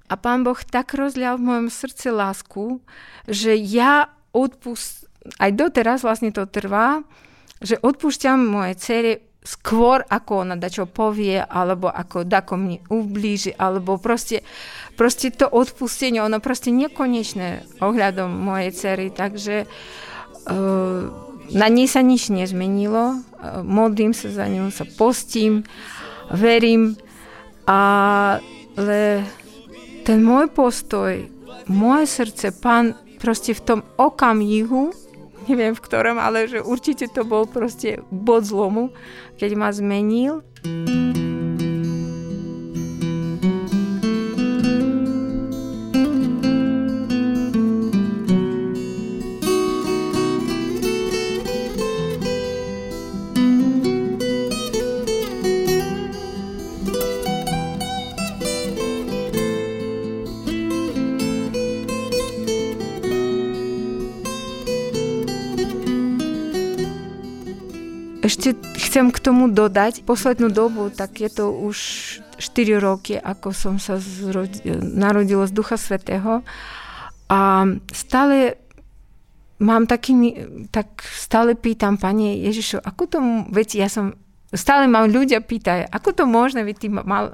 A 0.07 0.15
pán 0.15 0.43
Boh 0.43 0.59
tak 0.59 0.95
rozlial 0.95 1.39
v 1.39 1.47
mojom 1.47 1.67
srdci 1.67 2.11
lásku, 2.11 2.79
že 3.27 3.55
ja 3.55 4.11
odpust... 4.31 5.00
Aj 5.37 5.51
doteraz 5.53 6.01
vlastne 6.01 6.33
to 6.33 6.49
trvá, 6.49 7.05
že 7.61 7.77
odpúšťam 7.77 8.41
moje 8.41 8.73
cere 8.81 9.11
skôr, 9.41 10.05
ako 10.05 10.45
ona 10.45 10.55
da 10.57 10.69
čo 10.69 10.85
povie, 10.85 11.41
alebo 11.41 11.89
ako 11.89 12.25
dako 12.25 12.61
mne 12.61 12.77
ublíži, 12.93 13.57
alebo 13.57 13.97
proste, 13.97 14.45
proste 14.93 15.33
to 15.33 15.49
odpustenie, 15.49 16.21
ono 16.21 16.37
proste 16.37 16.69
nekonečné 16.69 17.81
ohľadom 17.81 18.29
mojej 18.29 18.71
cery, 18.73 19.09
takže 19.09 19.65
uh, 19.65 21.01
na 21.51 21.67
nej 21.67 21.89
sa 21.89 22.05
nič 22.05 22.29
nezmenilo, 22.29 23.25
modlím 23.65 24.13
sa 24.13 24.29
za 24.29 24.45
ňu, 24.45 24.69
sa 24.69 24.85
postím, 24.85 25.65
verím, 26.29 26.95
ale 27.65 29.25
ten 30.05 30.19
môj 30.21 30.53
postoj, 30.53 31.17
moje 31.65 32.05
srdce, 32.07 32.53
pán 32.61 32.93
proste 33.17 33.57
v 33.57 33.61
tom 33.61 33.79
okamihu, 33.97 34.93
neviem 35.49 35.73
v 35.73 35.83
ktorom, 35.83 36.17
ale 36.21 36.45
že 36.45 36.59
určite 36.61 37.09
to 37.09 37.25
bol 37.25 37.45
proste 37.49 38.01
bod 38.09 38.45
zlomu, 38.45 38.93
keď 39.37 39.51
ma 39.57 39.69
zmenil. 39.73 40.45
Ešte 40.63 41.10
chcem 68.91 69.07
k 69.07 69.23
tomu 69.23 69.47
dodať, 69.47 70.03
poslednú 70.03 70.51
dobu, 70.51 70.91
tak 70.91 71.23
je 71.23 71.31
to 71.31 71.47
už 71.47 71.77
4 72.35 72.75
roky, 72.75 73.15
ako 73.15 73.55
som 73.55 73.79
sa 73.79 73.95
zrod- 73.95 74.67
narodila 74.83 75.47
z 75.47 75.55
Ducha 75.55 75.79
Svetého 75.79 76.43
a 77.31 77.63
stále 77.95 78.59
mám 79.63 79.87
taký, 79.87 80.35
tak 80.75 80.99
stále 81.07 81.55
pýtam, 81.55 81.95
Pane 81.95 82.35
Ježišu, 82.43 82.83
ako 82.83 83.03
to, 83.07 83.17
veď 83.55 83.79
ja 83.79 83.87
som 83.87 84.11
stále 84.51 84.91
mám 84.91 85.07
ľudia 85.07 85.39
pýtajú, 85.39 85.87
ako 85.87 86.09
to 86.11 86.23
možné, 86.27 86.67
veď 86.67 86.75
ty 86.75 86.87
mal, 86.91 87.31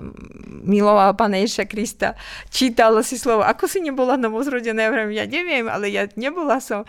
miloval 0.62 1.18
Pána 1.18 1.42
Ježiša 1.42 1.66
Krista, 1.66 2.14
čítala 2.54 3.02
si 3.02 3.18
slovo, 3.18 3.42
ako 3.42 3.66
si 3.66 3.82
nebola 3.82 4.14
novozrodená, 4.14 4.94
ja 5.10 5.26
neviem, 5.26 5.66
ale 5.66 5.90
ja 5.90 6.06
nebola 6.14 6.62
som. 6.62 6.86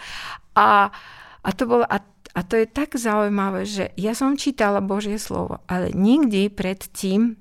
A, 0.52 0.92
a 1.40 1.48
to 1.56 1.64
bolo, 1.64 1.88
a 1.88 1.96
a 2.38 2.46
to 2.46 2.54
je 2.54 2.70
tak 2.70 2.94
zaujímavé, 2.94 3.66
že 3.66 3.90
ja 3.98 4.14
som 4.14 4.38
čítala 4.38 4.78
Božie 4.78 5.18
slovo, 5.18 5.58
ale 5.66 5.90
nikdy 5.90 6.46
predtým, 6.54 7.34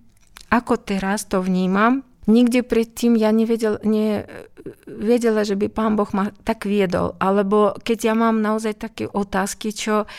ako 0.50 0.82
teraz 0.82 1.30
to 1.30 1.46
vnímam, 1.46 2.02
nikdy 2.26 2.66
predtým 2.66 3.14
ja 3.14 3.30
nevedel, 3.30 3.78
ne, 3.86 4.26
vedela, 4.90 5.46
že 5.46 5.54
by 5.54 5.70
pán 5.70 5.94
Boh 5.94 6.10
ma 6.18 6.34
tak 6.42 6.66
viedol. 6.66 7.14
Alebo 7.22 7.78
keď 7.78 8.10
ja 8.10 8.14
mám 8.18 8.42
naozaj 8.42 8.74
také 8.82 9.06
otázky, 9.06 9.70
čo 9.70 10.10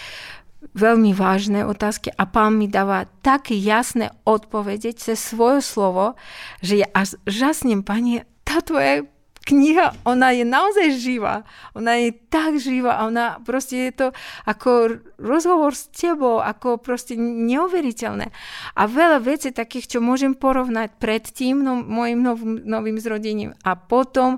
veľmi 0.78 1.10
vážne 1.10 1.66
otázky 1.66 2.14
a 2.14 2.22
pán 2.30 2.54
mi 2.54 2.70
dáva 2.70 3.10
tak 3.26 3.50
jasné 3.50 4.14
odpovede 4.22 4.94
cez 4.94 5.18
svoje 5.18 5.58
slovo, 5.58 6.14
že 6.62 6.86
ja 6.86 6.88
až 6.94 7.18
žasnem, 7.26 7.82
pani, 7.82 8.22
tá 8.46 8.62
tvoja 8.62 9.02
kniha, 9.48 10.04
ona 10.04 10.36
je 10.36 10.44
naozaj 10.44 11.00
živá. 11.00 11.48
Ona 11.72 11.96
je 11.96 12.12
tak 12.28 12.60
živá 12.60 13.00
a 13.00 13.08
ona 13.08 13.40
proste 13.40 13.88
je 13.88 13.92
to 13.96 14.06
ako 14.44 15.00
rozhovor 15.16 15.72
s 15.72 15.88
tebou, 15.88 16.44
ako 16.44 16.76
proste 16.76 17.16
neuveriteľné. 17.16 18.28
A 18.76 18.82
veľa 18.84 19.24
vecí 19.24 19.48
takých, 19.48 19.96
čo 19.96 19.98
môžem 20.04 20.36
porovnať 20.36 21.00
pred 21.00 21.24
tým 21.24 21.64
no, 21.64 21.80
mojim 21.80 22.20
nov, 22.20 22.44
novým 22.44 23.00
zrodením 23.00 23.56
a 23.64 23.72
potom 23.74 24.36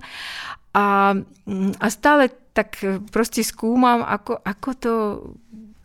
a, 0.70 1.18
a 1.82 1.86
stále 1.90 2.30
tak 2.54 2.78
proste 3.10 3.42
skúmam, 3.42 4.06
ako, 4.06 4.38
ako 4.38 4.70
to 4.78 4.94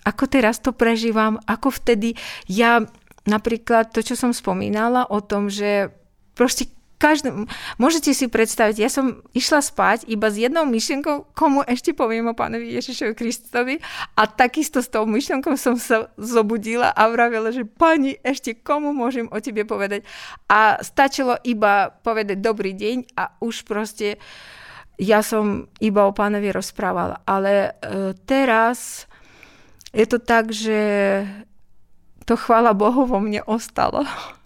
ako 0.05 0.29
teraz 0.29 0.61
to 0.61 0.69
prežívam, 0.69 1.41
ako 1.49 1.73
vtedy 1.73 2.13
ja 2.45 2.85
napríklad 3.25 3.89
to, 3.89 4.05
čo 4.05 4.13
som 4.13 4.37
spomínala 4.37 5.09
o 5.09 5.17
tom, 5.17 5.49
že 5.49 5.89
proste 6.37 6.69
každý, 6.95 7.47
môžete 7.75 8.15
si 8.15 8.31
predstaviť, 8.31 8.75
ja 8.79 8.87
som 8.87 9.19
išla 9.35 9.59
spať 9.59 10.07
iba 10.07 10.31
s 10.31 10.39
jednou 10.39 10.63
myšlienkou, 10.63 11.35
komu 11.35 11.61
ešte 11.67 11.91
poviem 11.91 12.31
o 12.31 12.37
pánovi 12.37 12.71
Ježišovi 12.79 13.13
Kristovi 13.13 13.75
a 14.15 14.23
takisto 14.25 14.79
s 14.79 14.87
tou 14.87 15.03
myšlienkou 15.03 15.59
som 15.59 15.75
sa 15.75 16.07
zobudila 16.15 16.91
a 16.95 17.11
vravila, 17.11 17.51
že 17.51 17.67
pani, 17.67 18.15
ešte 18.23 18.55
komu 18.55 18.95
môžem 18.95 19.27
o 19.27 19.37
tebe 19.43 19.67
povedať. 19.67 20.07
A 20.47 20.79
stačilo 20.79 21.35
iba 21.43 21.91
povedať 21.91 22.39
dobrý 22.39 22.71
deň 22.71 22.97
a 23.19 23.35
už 23.43 23.67
proste 23.67 24.15
ja 24.95 25.19
som 25.19 25.67
iba 25.83 26.07
o 26.07 26.15
pánovi 26.15 26.55
rozprávala. 26.55 27.19
Ale 27.27 27.75
e, 27.83 28.15
teraz 28.23 29.07
je 29.91 30.07
to 30.07 30.23
tak, 30.23 30.55
že 30.55 30.79
to 32.23 32.39
chvála 32.39 32.71
Bohu 32.71 33.03
vo 33.03 33.19
mne 33.19 33.43
ostalo. 33.43 34.07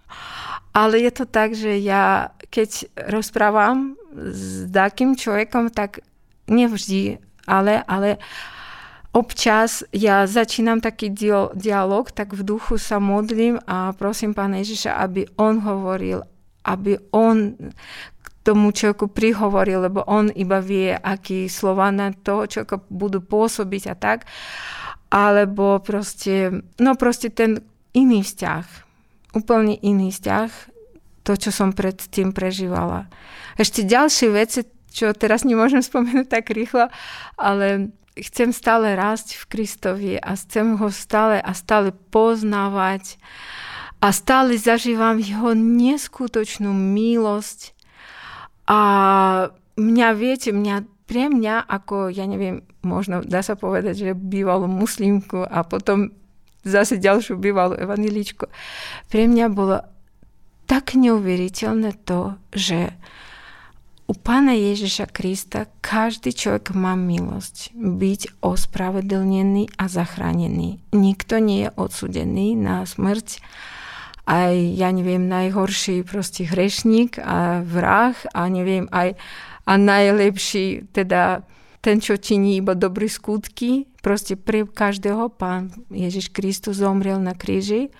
Ale 0.73 1.01
je 1.01 1.11
to 1.11 1.25
tak, 1.25 1.57
že 1.57 1.81
ja 1.81 2.33
keď 2.49 2.89
rozprávam 3.13 3.93
s 4.13 4.65
takým 4.73 5.13
človekom, 5.13 5.69
tak 5.69 6.01
nevždy, 6.49 7.21
ale, 7.45 7.85
ale 7.85 8.17
občas 9.13 9.85
ja 9.93 10.25
začínam 10.25 10.81
taký 10.81 11.13
dialog, 11.53 12.09
tak 12.09 12.33
v 12.33 12.41
duchu 12.41 12.81
sa 12.81 12.97
modlím 12.97 13.61
a 13.69 13.93
prosím 13.93 14.33
Pána 14.33 14.65
Ježiša, 14.65 14.97
aby 14.97 15.29
on 15.37 15.61
hovoril, 15.61 16.25
aby 16.65 16.97
on 17.13 17.53
k 18.17 18.27
tomu 18.41 18.73
človeku 18.73 19.13
prihovoril, 19.13 19.85
lebo 19.85 20.01
on 20.09 20.33
iba 20.33 20.57
vie, 20.57 20.97
aký 20.97 21.45
slova 21.45 21.93
na 21.93 22.09
toho 22.09 22.49
človeka 22.49 22.81
budú 22.89 23.21
pôsobiť 23.21 23.83
a 23.93 23.95
tak. 23.95 24.25
Alebo 25.09 25.81
proste, 25.81 26.65
no 26.81 26.93
proste 26.97 27.33
ten 27.33 27.61
iný 27.93 28.21
vzťah, 28.21 28.88
úplne 29.33 29.77
iný 29.79 30.09
vzťah, 30.13 30.49
to, 31.23 31.31
čo 31.37 31.49
som 31.53 31.75
predtým 31.75 32.33
prežívala. 32.33 33.11
Ešte 33.59 33.85
ďalšie 33.85 34.27
veci, 34.33 34.65
čo 34.89 35.13
teraz 35.13 35.45
nemôžem 35.45 35.85
spomenúť 35.87 36.27
tak 36.27 36.49
rýchlo, 36.49 36.89
ale 37.37 37.93
chcem 38.17 38.51
stále 38.51 38.97
rásť 38.97 39.37
v 39.39 39.43
Kristovi 39.47 40.13
a 40.19 40.35
chcem 40.35 40.75
ho 40.75 40.87
stále 40.89 41.39
a 41.39 41.51
stále 41.53 41.93
poznávať 42.11 43.21
a 43.99 44.15
stále 44.15 44.55
zažívam 44.55 45.19
jeho 45.19 45.55
neskutočnú 45.55 46.71
milosť 46.71 47.75
a 48.69 48.79
mňa, 49.75 50.07
viete, 50.13 50.49
mňa 50.53 50.85
pre 51.09 51.25
mňa 51.25 51.65
ako, 51.65 52.13
ja 52.13 52.29
neviem, 52.29 52.61
možno 52.85 53.25
dá 53.25 53.41
sa 53.41 53.57
povedať, 53.57 53.97
že 53.97 54.11
bývalú 54.13 54.69
muslimku 54.69 55.41
a 55.41 55.65
potom 55.65 56.13
zase 56.63 56.99
ďalšiu 56.99 57.39
bývalú 57.39 57.75
evaniličku. 57.75 58.47
Pre 59.09 59.23
mňa 59.25 59.45
bolo 59.51 59.81
tak 60.69 60.93
neuveriteľné 60.93 61.97
to, 62.05 62.37
že 62.53 62.93
u 64.09 64.17
Pána 64.17 64.57
Ježiša 64.57 65.05
Krista 65.13 65.69
každý 65.85 66.33
človek 66.33 66.73
má 66.73 66.97
milosť 66.97 67.77
byť 67.77 68.41
ospravedlnený 68.41 69.77
a 69.77 69.85
zachránený. 69.85 70.81
Nikto 70.93 71.37
nie 71.37 71.65
je 71.65 71.73
odsudený 71.77 72.57
na 72.57 72.89
smrť. 72.89 73.37
Aj, 74.29 74.53
ja 74.53 74.89
neviem, 74.93 75.29
najhorší 75.29 76.05
proste 76.05 76.45
hrešník 76.45 77.17
a 77.21 77.65
vrah 77.65 78.17
a 78.33 78.45
neviem, 78.49 78.85
aj 78.93 79.17
a 79.69 79.73
najlepší 79.77 80.89
teda 80.93 81.45
ten, 81.81 82.01
čo 82.01 82.17
činí 82.17 82.57
iba 82.57 82.73
dobré 82.73 83.05
skutky, 83.05 83.88
proste 83.99 84.39
pre 84.39 84.63
každého 84.65 85.31
pán 85.31 85.71
Ježiš 85.91 86.31
Kristus 86.31 86.79
zomrel 86.79 87.19
na 87.19 87.35
kríži 87.35 87.91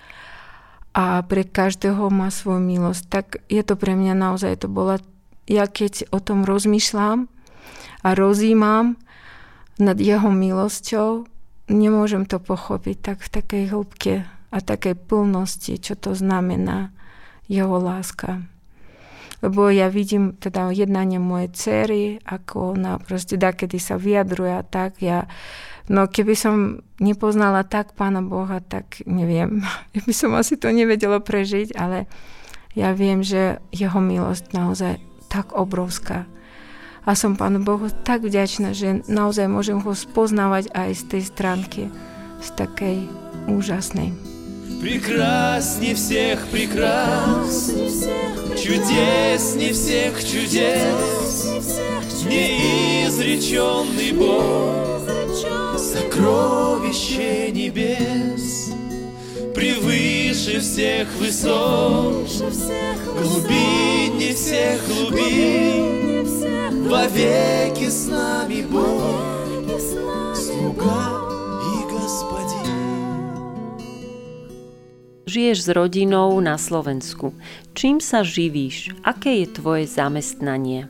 a 0.96 1.22
pre 1.24 1.46
každého 1.46 2.10
má 2.10 2.34
svoju 2.34 2.60
milosť. 2.60 3.04
Tak 3.08 3.26
je 3.52 3.62
to 3.62 3.76
pre 3.76 3.94
mňa 3.94 4.16
naozaj, 4.16 4.66
to 4.66 4.68
bola, 4.72 4.98
ja 5.46 5.68
keď 5.70 6.10
o 6.10 6.20
tom 6.24 6.48
rozmýšľam 6.48 7.30
a 8.04 8.10
rozímam 8.16 8.96
nad 9.80 9.96
jeho 10.00 10.32
milosťou, 10.32 11.28
nemôžem 11.70 12.26
to 12.26 12.42
pochopiť 12.42 12.98
tak 13.00 13.18
v 13.24 13.30
takej 13.30 13.64
hĺbke 13.72 14.14
a 14.50 14.58
takej 14.60 14.98
plnosti, 14.98 15.78
čo 15.78 15.94
to 15.94 16.18
znamená 16.18 16.92
jeho 17.46 17.78
láska 17.78 18.50
lebo 19.40 19.72
ja 19.72 19.88
vidím 19.88 20.36
teda 20.36 20.72
jednanie 20.76 21.20
mojej 21.20 21.50
cery, 21.56 22.04
ako 22.28 22.76
ona 22.76 23.00
proste 23.00 23.40
da, 23.40 23.56
kedy 23.56 23.80
sa 23.80 23.96
vyjadruje 23.96 24.52
a 24.52 24.64
tak, 24.68 25.00
ja, 25.00 25.32
no 25.90 26.06
keby 26.06 26.38
som 26.38 26.86
nepoznala 27.02 27.66
tak 27.66 27.98
Pána 27.98 28.22
Boha, 28.22 28.62
tak 28.62 29.02
neviem, 29.10 29.66
ja 29.98 30.02
by 30.06 30.14
som 30.14 30.32
asi 30.38 30.56
to 30.56 30.70
nevedela 30.70 31.20
prežiť, 31.20 31.76
ale 31.76 32.06
ja 32.78 32.94
viem, 32.94 33.26
že 33.26 33.60
jeho 33.74 33.98
milosť 33.98 34.54
naozaj 34.54 35.02
tak 35.28 35.58
obrovská. 35.58 36.30
A 37.04 37.18
som 37.18 37.34
Pánu 37.34 37.66
Bohu 37.66 37.90
tak 38.06 38.22
vďačná, 38.22 38.78
že 38.78 39.02
naozaj 39.10 39.50
môžem 39.50 39.82
ho 39.82 39.92
spoznávať 39.98 40.70
aj 40.78 40.90
z 40.94 41.04
tej 41.10 41.22
stránky, 41.26 41.84
z 42.38 42.48
takej 42.54 43.10
úžasnej. 43.50 44.39
Прекрасней 44.80 45.94
всех 45.94 46.48
прекрас, 46.48 47.70
чудесней 48.56 49.74
всех 49.74 50.24
чудес, 50.24 51.46
неизреченный 52.26 54.14
Бог, 54.14 55.02
сокровище 55.78 57.52
небес, 57.52 58.72
превыше 59.54 60.62
всех 60.62 61.10
высот, 61.18 62.30
глубиннее 63.22 64.34
всех 64.34 64.80
глубин, 64.88 66.26
вовеки 66.88 67.90
с 67.90 68.06
нами 68.08 68.62
Бог, 68.62 69.04
слуга 70.36 71.39
Žiješ 75.30 75.62
s 75.62 75.70
rodinou 75.70 76.34
na 76.42 76.58
Slovensku. 76.58 77.38
Čím 77.78 78.02
sa 78.02 78.26
živíš? 78.26 78.98
Aké 79.06 79.46
je 79.46 79.62
tvoje 79.62 79.86
zamestnanie? 79.86 80.90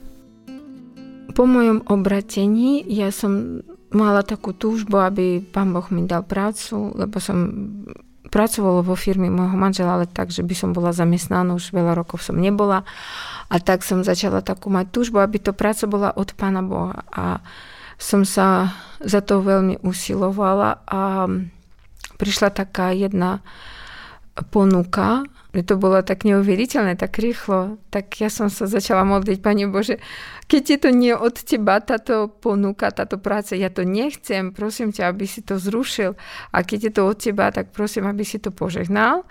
Po 1.35 1.43
mojom 1.43 1.83
obratení 1.91 2.87
ja 2.87 3.11
som 3.11 3.59
mala 3.91 4.23
takú 4.23 4.55
túžbu, 4.55 4.95
aby 5.03 5.43
pán 5.43 5.75
Boh 5.75 5.83
mi 5.91 6.07
dal 6.07 6.23
prácu, 6.23 6.95
lebo 6.95 7.19
som 7.19 7.51
pracovala 8.31 8.79
vo 8.79 8.95
firme 8.95 9.27
môjho 9.27 9.59
manžela, 9.59 9.99
ale 9.99 10.07
tak, 10.07 10.31
že 10.31 10.39
by 10.39 10.55
som 10.55 10.71
bola 10.71 10.95
zamestnaná, 10.95 11.51
už 11.51 11.75
veľa 11.75 11.99
rokov 11.99 12.23
som 12.23 12.39
nebola. 12.39 12.87
A 13.51 13.59
tak 13.59 13.83
som 13.83 14.07
začala 14.07 14.39
takú 14.39 14.71
mať 14.71 14.87
túžbu, 14.95 15.19
aby 15.19 15.43
to 15.43 15.51
práca 15.51 15.83
bola 15.83 16.15
od 16.15 16.31
pána 16.39 16.63
Boha. 16.63 17.03
A 17.11 17.43
som 17.99 18.23
sa 18.23 18.71
za 19.03 19.19
to 19.19 19.43
veľmi 19.43 19.83
usilovala 19.83 20.79
a 20.87 21.27
prišla 22.15 22.55
taká 22.55 22.95
jedna 22.95 23.43
ponuka, 24.51 25.25
že 25.51 25.65
to 25.65 25.75
bolo 25.81 25.99
tak 26.05 26.23
neuveriteľné, 26.23 26.95
tak 26.95 27.17
rýchlo, 27.17 27.81
tak 27.89 28.21
ja 28.21 28.29
som 28.29 28.47
sa 28.47 28.69
začala 28.69 29.01
modliť, 29.03 29.37
Pane 29.41 29.65
Bože, 29.67 29.97
keď 30.45 30.63
je 30.63 30.77
to 30.77 30.89
nie 30.93 31.13
od 31.13 31.35
Teba 31.41 31.81
táto 31.81 32.29
ponuka, 32.29 32.93
táto 32.93 33.17
práca, 33.17 33.57
ja 33.57 33.73
to 33.73 33.83
nechcem, 33.83 34.53
prosím 34.53 34.93
ťa, 34.93 35.09
aby 35.09 35.25
si 35.25 35.41
to 35.41 35.57
zrušil. 35.57 36.13
A 36.53 36.57
keď 36.61 36.79
je 36.89 36.91
to 36.93 37.01
od 37.09 37.17
Teba, 37.17 37.49
tak 37.49 37.73
prosím, 37.73 38.07
aby 38.07 38.21
si 38.21 38.37
to 38.37 38.53
požehnal 38.53 39.25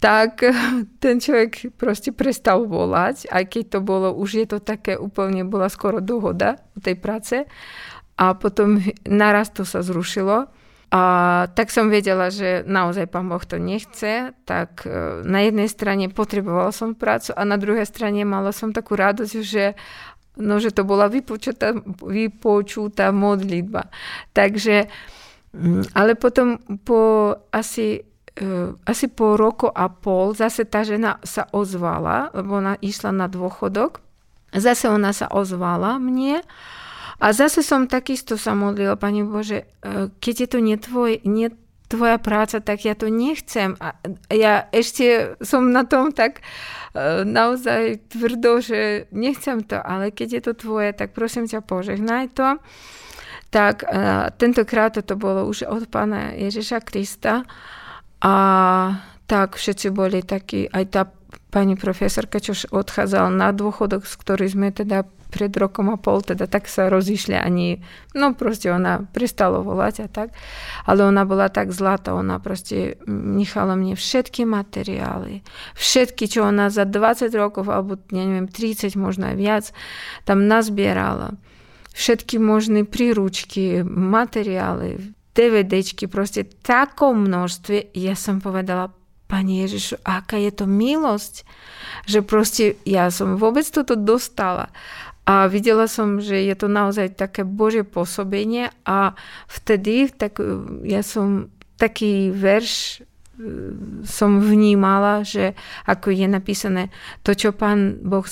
tak 0.00 0.40
ten 1.04 1.20
človek 1.20 1.76
proste 1.76 2.10
prestal 2.10 2.64
volať, 2.64 3.28
aj 3.28 3.44
keď 3.46 3.64
to 3.76 3.78
bolo, 3.84 4.16
už 4.16 4.42
je 4.42 4.46
to 4.48 4.58
také 4.58 4.96
úplne, 4.96 5.44
bola 5.44 5.68
skoro 5.68 6.00
dohoda 6.00 6.56
o 6.74 6.80
tej 6.80 6.96
práce. 6.96 7.36
A 8.20 8.36
potom 8.36 8.80
naraz 9.04 9.48
to 9.52 9.64
sa 9.64 9.80
zrušilo. 9.80 10.48
A 10.90 11.02
tak 11.54 11.70
som 11.70 11.86
vedela, 11.86 12.34
že 12.34 12.66
naozaj 12.66 13.06
pán 13.06 13.30
Boh 13.30 13.42
to 13.46 13.62
nechce, 13.62 14.34
tak 14.42 14.82
e, 14.82 15.22
na 15.22 15.46
jednej 15.46 15.70
strane 15.70 16.10
potrebovala 16.10 16.74
som 16.74 16.98
prácu 16.98 17.30
a 17.30 17.46
na 17.46 17.54
druhej 17.54 17.86
strane 17.86 18.26
mala 18.26 18.50
som 18.50 18.74
takú 18.74 18.98
radosť, 18.98 19.34
že 19.38 19.78
no, 20.42 20.58
že 20.58 20.74
to 20.74 20.82
bola 20.82 21.06
vypočutá, 21.06 21.78
vypočutá 22.02 23.14
modlitba. 23.14 23.86
Takže, 24.34 24.90
mm, 25.54 25.94
ale 25.94 26.18
potom 26.18 26.58
po 26.82 27.34
asi 27.54 28.02
e, 28.34 28.74
asi 28.82 29.06
po 29.06 29.38
roku 29.38 29.70
a 29.70 29.86
pol 29.94 30.34
zase 30.34 30.66
tá 30.66 30.82
žena 30.82 31.22
sa 31.22 31.46
ozvala, 31.54 32.34
lebo 32.34 32.58
ona 32.58 32.74
išla 32.82 33.14
na 33.14 33.30
dôchodok. 33.30 34.02
Zase 34.50 34.90
ona 34.90 35.14
sa 35.14 35.30
ozvala 35.30 36.02
mne 36.02 36.42
a 37.20 37.36
zase 37.36 37.60
som 37.60 37.84
takisto 37.84 38.40
sa 38.40 38.56
modlila, 38.56 38.96
Pani 38.96 39.20
Bože, 39.20 39.68
e, 39.84 40.08
keď 40.18 40.34
je 40.40 40.48
to 40.48 40.58
nie, 40.64 40.76
tvoj, 40.80 41.20
nie 41.28 41.52
tvoja 41.90 42.16
práca, 42.22 42.62
tak 42.62 42.86
ja 42.86 42.94
to 42.94 43.10
nechcem. 43.10 43.74
A 43.82 43.98
ja 44.32 44.70
ešte 44.70 45.36
som 45.44 45.74
na 45.74 45.82
tom 45.84 46.14
tak 46.16 46.40
e, 46.40 47.26
naozaj 47.26 48.08
tvrdo, 48.08 48.62
že 48.62 49.10
nechcem 49.12 49.66
to, 49.66 49.76
ale 49.76 50.14
keď 50.14 50.28
je 50.38 50.42
to 50.48 50.52
tvoje, 50.54 50.94
tak 50.94 51.12
prosím 51.12 51.50
ťa, 51.50 51.66
požehnaj 51.66 52.32
to. 52.32 52.56
Tak 53.50 53.82
e, 53.82 53.86
tentokrát 54.38 54.94
to 54.96 55.14
bolo 55.18 55.44
už 55.50 55.66
od 55.66 55.90
pána 55.90 56.32
Ježiša 56.38 56.78
Krista 56.86 57.42
a 58.22 58.34
tak 59.26 59.58
všetci 59.58 59.90
boli 59.90 60.22
takí, 60.22 60.70
aj 60.70 60.84
tá 60.88 61.02
pani 61.50 61.74
profesorka, 61.74 62.38
čo 62.38 62.54
odchádzala 62.70 63.30
na 63.30 63.50
dôchodok, 63.50 64.06
z 64.06 64.14
ktorý 64.14 64.46
sme 64.46 64.70
teda 64.70 65.04
pred 65.30 65.54
rokom 65.54 65.94
a 65.94 65.96
pol, 65.96 66.26
teda 66.26 66.50
tak 66.50 66.66
sa 66.66 66.90
rozišli 66.90 67.38
ani, 67.38 67.78
no 68.18 68.34
proste 68.34 68.74
ona 68.74 69.06
prestala 69.14 69.62
volať 69.62 69.94
a 70.04 70.08
tak, 70.10 70.34
ale 70.84 71.06
ona 71.06 71.22
bola 71.22 71.46
tak 71.46 71.70
zlatá, 71.70 72.18
ona 72.18 72.42
proste 72.42 72.98
nechala 73.06 73.78
mne 73.78 73.94
všetky 73.94 74.42
materiály, 74.42 75.46
všetky, 75.78 76.26
čo 76.26 76.50
ona 76.50 76.68
za 76.68 76.82
20 76.82 77.30
rokov, 77.38 77.70
alebo 77.70 77.94
neviem, 78.10 78.50
30, 78.50 78.98
možno 78.98 79.30
aj 79.30 79.36
viac, 79.38 79.64
tam 80.26 80.50
nazbierala. 80.50 81.38
Všetky 81.90 82.38
možné 82.38 82.86
príručky, 82.86 83.82
materiály, 83.86 85.14
DVDčky, 85.34 86.10
proste 86.10 86.42
takom 86.42 87.26
množstve, 87.26 87.94
ja 87.94 88.14
som 88.18 88.42
povedala, 88.42 88.94
Pani 89.30 89.62
Ježišu, 89.62 90.02
aká 90.02 90.42
je 90.42 90.50
to 90.50 90.66
milosť, 90.66 91.46
že 92.10 92.20
proste 92.26 92.74
ja 92.82 93.14
som 93.14 93.38
vôbec 93.38 93.62
toto 93.70 93.94
dostala. 93.94 94.74
A 95.22 95.46
videla 95.46 95.86
som, 95.86 96.18
že 96.18 96.42
je 96.42 96.54
to 96.58 96.66
naozaj 96.66 97.14
také 97.14 97.46
Božie 97.46 97.86
pôsobenie 97.86 98.74
a 98.82 99.14
vtedy 99.46 100.10
tak 100.10 100.42
e, 100.42 100.66
ja 100.90 101.06
som 101.06 101.54
taký 101.78 102.34
verš 102.34 102.98
e, 102.98 103.06
som 104.02 104.42
vnímala, 104.42 105.22
že 105.22 105.54
ako 105.86 106.10
je 106.10 106.26
napísané, 106.26 106.82
to, 107.22 107.38
čo 107.38 107.54
pán 107.54 108.02
Boh 108.02 108.26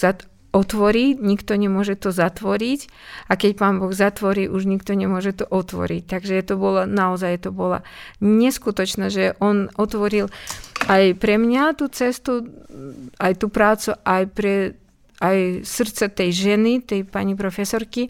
otvorí, 0.52 1.12
nikto 1.14 1.60
nemôže 1.60 1.94
to 2.00 2.08
zatvoriť 2.08 2.88
a 3.28 3.36
keď 3.36 3.50
pán 3.60 3.76
Boh 3.76 3.92
zatvorí, 3.92 4.48
už 4.48 4.64
nikto 4.64 4.96
nemôže 4.96 5.36
to 5.36 5.44
otvoriť. 5.44 6.02
Takže 6.08 6.40
to 6.40 6.54
bolo, 6.56 6.88
naozaj 6.88 7.44
to 7.44 7.50
bola 7.52 7.84
neskutočné, 8.24 9.12
že 9.12 9.36
on 9.44 9.68
otvoril 9.76 10.32
aj 10.88 11.20
pre 11.20 11.36
mňa 11.36 11.76
tú 11.76 11.92
cestu, 11.92 12.48
aj 13.20 13.32
tú 13.36 13.52
prácu, 13.52 13.92
aj 14.02 14.24
pre 14.32 14.54
aj 15.18 15.66
srdce 15.66 16.14
tej 16.14 16.30
ženy, 16.30 16.78
tej 16.78 17.02
pani 17.02 17.34
profesorky, 17.34 18.06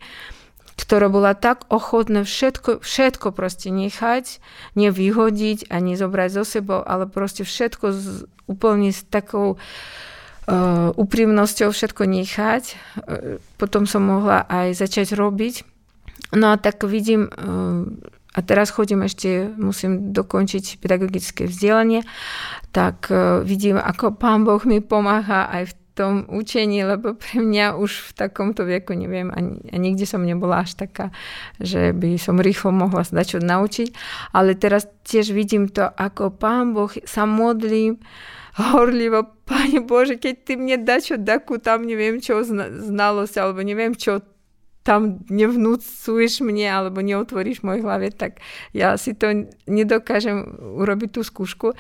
ktorá 0.77 1.09
bola 1.09 1.33
tak 1.33 1.65
ochotná 1.73 2.21
všetko, 2.23 2.85
všetko 2.85 3.33
proste 3.33 3.73
nechať, 3.73 4.45
nevyhodiť 4.77 5.73
a 5.73 5.81
nezobrať 5.81 6.29
zo 6.37 6.45
sebou, 6.45 6.85
ale 6.85 7.09
proste 7.09 7.49
všetko 7.49 7.87
z, 7.97 8.29
úplne 8.45 8.93
s 8.93 9.09
takou 9.09 9.57
uh, 9.57 9.59
úprimnosťou 10.97 11.69
všetko 11.71 12.03
nechať. 12.09 12.65
Uh, 12.73 13.37
potom 13.61 13.85
som 13.85 14.05
mohla 14.05 14.49
aj 14.49 14.81
začať 14.81 15.13
robiť. 15.13 15.65
No 16.33 16.53
a 16.53 16.57
tak 16.57 16.83
vidím, 16.89 17.29
uh, 17.29 17.85
a 18.33 18.39
teraz 18.41 18.73
chodím 18.73 19.05
ešte, 19.05 19.53
musím 19.57 20.13
dokončiť 20.13 20.81
pedagogické 20.81 21.49
vzdelanie, 21.49 22.05
tak 22.73 23.13
uh, 23.13 23.45
vidím, 23.45 23.77
ako 23.77 24.17
pán 24.17 24.49
Boh 24.49 24.61
mi 24.65 24.81
pomáha 24.81 25.49
aj 25.53 25.73
v 25.73 25.75
tom 25.99 26.15
učení, 26.31 26.87
lebo 26.87 27.19
pre 27.19 27.43
mňa 27.43 27.75
už 27.75 27.91
v 27.91 28.11
takomto 28.15 28.63
veku, 28.63 28.95
neviem, 28.95 29.35
ani, 29.35 29.59
a 29.75 29.77
nikde 29.83 30.07
som 30.07 30.23
nebola 30.23 30.63
až 30.63 30.79
taká, 30.79 31.11
že 31.59 31.91
by 31.91 32.15
som 32.23 32.39
rýchlo 32.39 32.71
mohla 32.71 33.03
sa 33.03 33.27
čo 33.27 33.43
naučiť, 33.43 33.91
ale 34.31 34.55
teraz 34.55 34.87
tiež 35.03 35.35
vidím 35.35 35.67
to, 35.67 35.83
ako 35.83 36.31
Pán 36.31 36.71
Boh 36.71 36.95
sa 37.03 37.27
modlím, 37.27 37.99
horlivo, 38.59 39.23
Pane 39.47 39.81
Bože, 39.87 40.19
keď 40.19 40.35
Ty 40.43 40.53
mne 40.59 40.77
dačo 40.83 41.17
daku 41.17 41.63
tam 41.63 41.87
neviem 41.87 42.19
čo 42.19 42.43
znalosť, 42.43 43.35
alebo 43.39 43.63
neviem 43.63 43.95
čo 43.95 44.21
tam 44.83 45.21
nevnúcuješ 45.29 46.41
mne 46.41 46.67
alebo 46.67 47.05
neotvoríš 47.05 47.61
môj 47.61 47.85
hlave, 47.85 48.09
tak 48.09 48.41
ja 48.73 48.97
si 48.97 49.13
to 49.13 49.47
nedokážem 49.69 50.49
urobiť 50.81 51.11
tú 51.13 51.21
skúšku. 51.21 51.77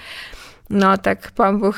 No 0.68 0.88
tak 1.00 1.32
pán 1.32 1.56
Boh 1.56 1.76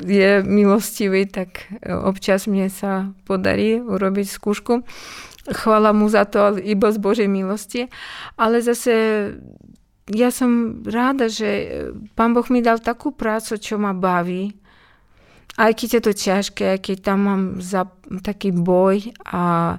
je 0.00 0.40
milostivý, 0.46 1.28
tak 1.28 1.68
občas 1.84 2.48
mne 2.48 2.72
sa 2.72 3.12
podarí 3.28 3.76
urobiť 3.76 4.26
skúšku. 4.32 4.88
Chvala 5.48 5.92
mu 5.92 6.08
za 6.08 6.24
to, 6.24 6.56
iba 6.56 6.88
z 6.88 6.98
Božej 7.00 7.28
milosti. 7.28 7.92
Ale 8.40 8.64
zase 8.64 9.32
ja 10.08 10.32
som 10.32 10.80
ráda, 10.88 11.28
že 11.28 11.68
pán 12.16 12.32
Boh 12.32 12.46
mi 12.48 12.64
dal 12.64 12.80
takú 12.80 13.12
prácu, 13.12 13.60
čo 13.60 13.76
ma 13.76 13.92
baví. 13.92 14.56
Aj 15.58 15.74
keď 15.74 15.88
je 15.98 16.02
to 16.02 16.12
ťažké, 16.14 16.64
aj 16.76 16.80
keď 16.80 16.96
tam 17.02 17.18
mám 17.26 17.42
za 17.58 17.90
taký 18.22 18.54
boj 18.54 19.10
a 19.26 19.76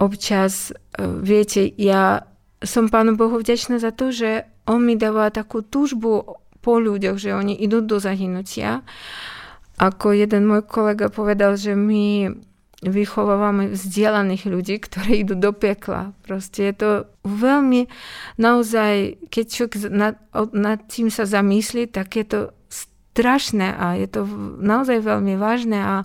občas, 0.00 0.72
viete, 0.98 1.70
ja 1.76 2.24
som 2.64 2.88
Pánu 2.88 3.14
Bohu 3.14 3.36
vďačná 3.36 3.76
za 3.76 3.92
to, 3.92 4.08
že 4.08 4.48
On 4.64 4.80
mi 4.80 4.96
dáva 4.96 5.28
takú 5.28 5.60
túžbu 5.60 6.40
po 6.64 6.80
ľuďoch, 6.80 7.20
že 7.20 7.36
oni 7.36 7.52
idú 7.52 7.84
do 7.84 8.00
zahynutia. 8.00 8.80
Ako 9.76 10.16
jeden 10.16 10.48
môj 10.48 10.64
kolega 10.64 11.12
povedal, 11.12 11.60
že 11.60 11.76
my 11.76 12.32
vychovávame 12.84 13.72
vzdielaných 13.72 14.44
ľudí, 14.46 14.76
ktorí 14.78 15.12
idú 15.24 15.34
do 15.34 15.50
pekla. 15.56 16.12
Proste 16.22 16.70
je 16.70 16.74
to 16.74 16.90
veľmi 17.24 17.88
naozaj, 18.36 19.18
keď 19.32 19.44
človek 19.48 19.74
nad, 19.88 20.14
nad 20.52 20.78
tým 20.88 21.08
sa 21.08 21.24
zamyslí, 21.24 21.88
tak 21.88 22.14
je 22.20 22.26
to 22.26 22.40
strašné 23.14 23.70
a 23.78 23.94
je 23.94 24.08
to 24.10 24.26
naozaj 24.58 24.98
veľmi 24.98 25.38
vážne 25.38 25.78
a, 25.78 25.96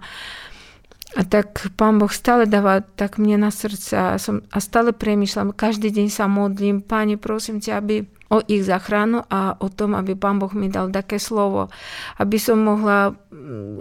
a 1.17 1.21
tak 1.25 1.73
Pán 1.73 1.97
Boh 1.97 2.13
stále 2.13 2.45
dáva 2.45 2.85
tak 2.85 3.17
mne 3.17 3.49
na 3.49 3.51
srdce 3.51 3.93
a, 3.97 4.07
som, 4.21 4.45
a 4.53 4.61
stále 4.61 4.93
premýšľam, 4.93 5.57
každý 5.57 5.89
deň 5.89 6.07
sa 6.13 6.29
modlím, 6.29 6.85
Pane, 6.85 7.17
prosím 7.17 7.57
ťa, 7.57 7.81
aby 7.81 8.05
o 8.29 8.45
ich 8.45 8.61
záchranu 8.61 9.25
a 9.25 9.57
o 9.57 9.67
tom, 9.73 9.97
aby 9.97 10.13
Pán 10.13 10.37
Boh 10.37 10.53
mi 10.53 10.69
dal 10.69 10.93
také 10.93 11.17
slovo, 11.17 11.73
aby 12.21 12.37
som 12.37 12.61
mohla 12.61 13.17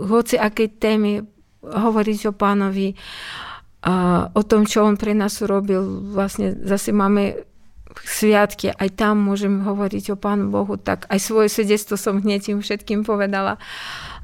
hoci 0.09 0.41
aké 0.41 0.73
témy 0.73 1.29
hovoriť 1.63 2.31
o 2.31 2.33
pánovi, 2.33 2.95
a 3.79 4.27
o 4.35 4.43
tom, 4.43 4.67
čo 4.67 4.83
on 4.83 4.99
pre 4.99 5.15
nás 5.15 5.39
urobil. 5.39 6.11
Vlastne 6.11 6.51
zase 6.67 6.91
máme 6.91 7.47
sviatky, 8.03 8.75
aj 8.75 8.99
tam 8.99 9.23
môžem 9.23 9.63
hovoriť 9.63 10.15
o 10.15 10.17
Pánu 10.19 10.51
Bohu, 10.51 10.79
tak 10.79 11.07
aj 11.11 11.19
svoje 11.19 11.49
svedectvo 11.51 11.95
som 11.99 12.21
hneď 12.21 12.53
tým 12.53 12.59
všetkým 12.61 13.03
povedala. 13.03 13.57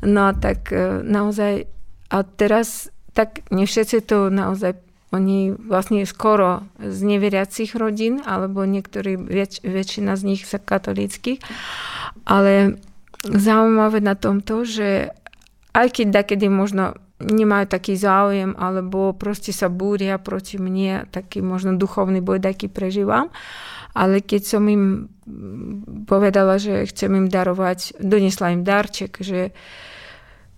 No 0.04 0.30
tak 0.36 0.70
e, 0.70 1.00
naozaj, 1.02 1.66
a 2.10 2.16
teraz 2.22 2.90
tak 3.14 3.46
nie 3.54 3.64
všetci 3.64 4.04
to 4.04 4.28
naozaj 4.28 4.74
oni 5.14 5.54
vlastne 5.54 6.02
skoro 6.02 6.66
z 6.82 6.98
neveriacich 7.06 7.78
rodín, 7.78 8.18
alebo 8.26 8.66
niektorí, 8.66 9.14
väč, 9.14 9.62
väčšina 9.62 10.18
z 10.18 10.22
nich 10.26 10.42
sa 10.42 10.58
katolíckých. 10.58 11.38
Ale 12.26 12.82
zaujímavé 13.22 14.02
na 14.02 14.18
tomto, 14.18 14.66
že 14.66 15.14
aj 15.70 15.86
keď 15.94 16.26
takedy 16.26 16.50
možno 16.50 16.98
nemajú 17.24 17.66
taký 17.66 17.96
záujem, 17.96 18.52
alebo 18.60 19.16
proste 19.16 19.50
sa 19.50 19.72
búria 19.72 20.20
proti 20.20 20.60
mne, 20.60 21.08
taký 21.08 21.40
možno 21.40 21.74
duchovný 21.80 22.20
boj 22.20 22.44
taký 22.44 22.68
prežívam, 22.68 23.32
ale 23.96 24.20
keď 24.20 24.42
som 24.44 24.62
im 24.68 25.08
povedala, 26.04 26.60
že 26.60 26.84
chcem 26.90 27.16
im 27.16 27.26
darovať, 27.32 27.96
donesla 27.98 28.52
im 28.52 28.62
darček, 28.62 29.24
že 29.24 29.56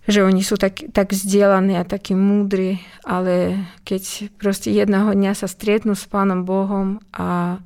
že 0.06 0.22
oni 0.22 0.38
sú 0.38 0.54
tak, 0.54 0.86
tak 0.94 1.10
vzdielaní 1.10 1.74
a 1.74 1.82
takí 1.82 2.14
múdri, 2.14 2.78
ale 3.02 3.66
keď 3.82 4.30
proste 4.38 4.70
jedného 4.70 5.10
dňa 5.10 5.34
sa 5.34 5.50
stretnú 5.50 5.98
s 5.98 6.06
Pánom 6.06 6.46
Bohom 6.46 7.02
a 7.10 7.58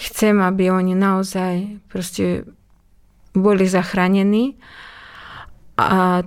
chcem, 0.00 0.40
aby 0.40 0.72
oni 0.72 0.96
naozaj 0.96 1.84
proste 1.92 2.48
boli 3.36 3.68
zachránení. 3.68 4.56
A 5.76 6.24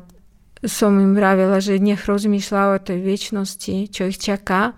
som 0.66 0.96
im 1.00 1.16
vravila, 1.16 1.64
že 1.64 1.80
nech 1.80 2.04
rozmýšľa 2.04 2.62
o 2.76 2.84
tej 2.84 3.00
väčšnosti, 3.00 3.76
čo 3.94 4.12
ich 4.12 4.20
čaká 4.20 4.76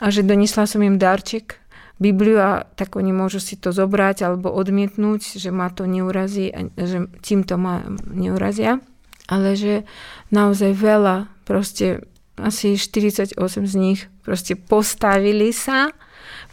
a 0.00 0.06
že 0.12 0.26
donesla 0.26 0.68
som 0.68 0.84
im 0.84 1.00
darček, 1.00 1.60
Bibliu 1.96 2.36
a 2.36 2.68
tak 2.76 2.92
oni 3.00 3.08
môžu 3.08 3.40
si 3.40 3.56
to 3.56 3.72
zobrať 3.72 4.20
alebo 4.20 4.52
odmietnúť, 4.52 5.40
že 5.40 5.48
ma 5.48 5.72
to 5.72 5.88
neurazí, 5.88 6.52
že 6.76 7.08
týmto 7.24 7.56
ma 7.56 7.88
neurazia 8.04 8.84
ale 9.26 9.58
že 9.58 9.82
naozaj 10.30 10.72
veľa 10.74 11.30
proste 11.42 12.06
asi 12.38 12.78
48 12.78 13.36
z 13.66 13.74
nich 13.74 14.00
proste 14.22 14.54
postavili 14.54 15.50
sa, 15.50 15.90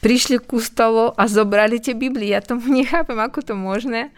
prišli 0.01 0.41
ku 0.41 0.61
stolu 0.61 1.14
a 1.14 1.24
zobrali 1.30 1.82
tie 1.82 1.97
Biblii. 1.97 2.34
Ja 2.34 2.41
tomu 2.41 2.70
nechápem, 2.70 3.18
ako 3.18 3.39
to 3.41 3.53
možné. 3.57 4.14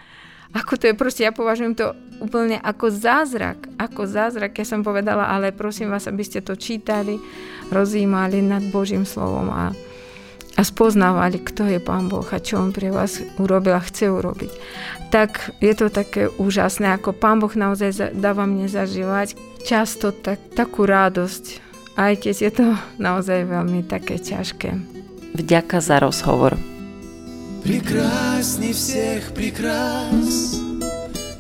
Ako 0.54 0.78
to 0.78 0.92
je 0.92 0.96
proste, 0.96 1.26
ja 1.26 1.34
považujem 1.34 1.74
to 1.74 1.98
úplne 2.22 2.62
ako 2.62 2.94
zázrak. 2.94 3.68
Ako 3.82 4.06
zázrak. 4.06 4.56
Ja 4.56 4.66
som 4.68 4.86
povedala, 4.86 5.28
ale 5.28 5.56
prosím 5.56 5.92
vás, 5.92 6.06
aby 6.06 6.22
ste 6.22 6.46
to 6.46 6.54
čítali, 6.54 7.18
rozímali 7.74 8.40
nad 8.46 8.62
Božím 8.70 9.04
slovom 9.04 9.50
a, 9.52 9.74
a 10.56 10.62
spoznávali, 10.62 11.42
kto 11.42 11.68
je 11.68 11.80
Pán 11.82 12.08
Boh 12.08 12.26
a 12.30 12.40
čo 12.40 12.62
On 12.62 12.70
pre 12.70 12.94
vás 12.94 13.20
urobil 13.42 13.76
a 13.76 13.84
chce 13.84 14.08
urobiť. 14.12 14.52
Tak 15.10 15.58
je 15.60 15.74
to 15.74 15.92
také 15.92 16.28
úžasné, 16.28 16.94
ako 16.96 17.16
Pán 17.16 17.42
Boh 17.42 17.52
naozaj 17.52 18.16
dáva 18.16 18.46
mne 18.48 18.70
zažívať 18.70 19.36
často 19.66 20.14
tak, 20.14 20.40
takú 20.54 20.86
radosť, 20.86 21.64
aj 21.98 22.14
keď 22.22 22.36
je 22.36 22.52
to 22.52 22.68
naozaj 23.02 23.44
veľmi 23.50 23.84
také 23.88 24.22
ťažké. 24.22 24.78
Vďaka 25.36 25.84
za 25.84 26.00
rozhovor. 26.00 26.75
Прекрасней 27.66 28.74
всех 28.74 29.34
прекрас, 29.34 30.62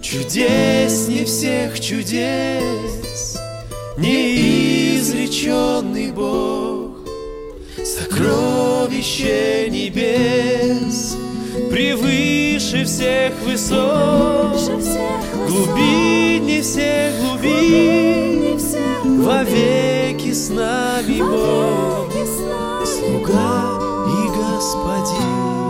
Чудесней 0.01 1.23
всех 1.23 1.79
чудес, 1.79 3.37
Неизреченный 3.99 6.11
Бог, 6.11 6.97
Сокровище 7.77 9.69
небес, 9.69 11.15
Превыше 11.69 12.85
всех 12.85 13.33
высот, 13.43 14.57
Глубинней 15.47 16.63
всех 16.63 17.13
глубин, 17.19 18.57
Вовеки 19.23 20.33
с 20.33 20.49
нами 20.49 21.19
Бог, 21.19 22.11
Слуга 22.83 23.77
и 24.07 24.27
Господин. 24.35 25.64